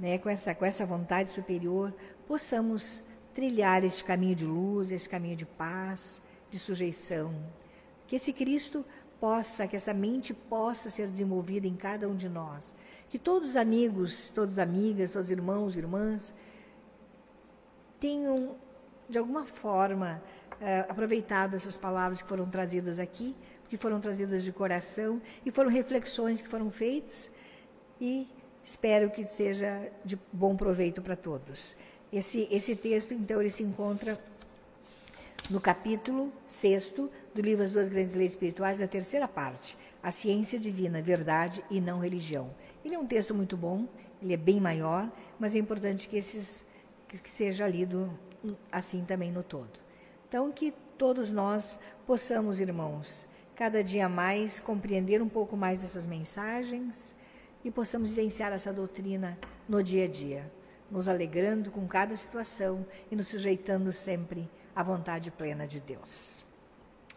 né, 0.00 0.16
com, 0.16 0.30
essa, 0.30 0.54
com 0.54 0.64
essa 0.64 0.86
vontade 0.86 1.30
superior, 1.30 1.92
possamos 2.26 3.04
trilhar 3.34 3.84
este 3.84 4.02
caminho 4.02 4.34
de 4.34 4.46
luz, 4.46 4.90
esse 4.90 5.06
caminho 5.06 5.36
de 5.36 5.44
paz, 5.44 6.22
de 6.50 6.58
sujeição. 6.58 7.34
Que 8.06 8.16
esse 8.16 8.32
Cristo 8.32 8.86
possa, 9.20 9.68
que 9.68 9.76
essa 9.76 9.92
mente 9.92 10.32
possa 10.32 10.88
ser 10.88 11.08
desenvolvida 11.08 11.66
em 11.66 11.76
cada 11.76 12.08
um 12.08 12.16
de 12.16 12.30
nós. 12.30 12.74
Que 13.10 13.18
todos 13.18 13.50
os 13.50 13.56
amigos, 13.56 14.30
todas 14.30 14.58
as 14.58 14.66
amigas, 14.66 15.12
todos 15.12 15.26
os 15.26 15.30
irmãos 15.30 15.76
irmãs 15.76 16.32
tenham 18.00 18.56
de 19.12 19.18
alguma 19.18 19.44
forma, 19.44 20.22
uh, 20.52 20.90
aproveitado 20.90 21.54
essas 21.54 21.76
palavras 21.76 22.22
que 22.22 22.28
foram 22.28 22.48
trazidas 22.48 22.98
aqui, 22.98 23.36
que 23.68 23.76
foram 23.76 24.00
trazidas 24.00 24.42
de 24.42 24.50
coração 24.50 25.20
e 25.44 25.50
foram 25.50 25.68
reflexões 25.70 26.40
que 26.40 26.48
foram 26.48 26.70
feitas 26.70 27.30
e 28.00 28.26
espero 28.64 29.10
que 29.10 29.22
seja 29.26 29.92
de 30.02 30.18
bom 30.32 30.56
proveito 30.56 31.02
para 31.02 31.14
todos. 31.14 31.76
Esse, 32.10 32.48
esse 32.50 32.74
texto, 32.74 33.12
então, 33.12 33.38
ele 33.40 33.50
se 33.50 33.62
encontra 33.62 34.18
no 35.50 35.60
capítulo 35.60 36.32
6 36.46 36.94
do 37.34 37.40
livro 37.42 37.62
As 37.62 37.70
Duas 37.70 37.88
Grandes 37.90 38.14
Leis 38.14 38.30
Espirituais, 38.30 38.78
da 38.78 38.88
terceira 38.88 39.28
parte, 39.28 39.76
A 40.02 40.10
Ciência 40.10 40.58
Divina, 40.58 41.02
Verdade 41.02 41.62
e 41.70 41.82
Não 41.82 41.98
Religião. 41.98 42.50
Ele 42.82 42.94
é 42.94 42.98
um 42.98 43.06
texto 43.06 43.34
muito 43.34 43.58
bom, 43.58 43.86
ele 44.22 44.32
é 44.32 44.38
bem 44.38 44.58
maior, 44.58 45.10
mas 45.38 45.54
é 45.54 45.58
importante 45.58 46.08
que, 46.08 46.16
esses, 46.16 46.64
que 47.08 47.28
seja 47.28 47.68
lido 47.68 48.10
assim 48.70 49.04
também 49.04 49.30
no 49.30 49.42
todo. 49.42 49.80
Então, 50.28 50.50
que 50.50 50.72
todos 50.96 51.30
nós 51.30 51.78
possamos, 52.06 52.58
irmãos, 52.58 53.26
cada 53.54 53.82
dia 53.82 54.08
mais 54.08 54.60
compreender 54.60 55.20
um 55.22 55.28
pouco 55.28 55.56
mais 55.56 55.78
dessas 55.80 56.06
mensagens 56.06 57.14
e 57.64 57.70
possamos 57.70 58.10
vivenciar 58.10 58.52
essa 58.52 58.72
doutrina 58.72 59.38
no 59.68 59.82
dia 59.82 60.04
a 60.04 60.08
dia, 60.08 60.50
nos 60.90 61.08
alegrando 61.08 61.70
com 61.70 61.86
cada 61.86 62.16
situação 62.16 62.84
e 63.10 63.16
nos 63.16 63.28
sujeitando 63.28 63.92
sempre 63.92 64.50
à 64.74 64.82
vontade 64.82 65.30
plena 65.30 65.66
de 65.66 65.80
Deus. 65.80 66.51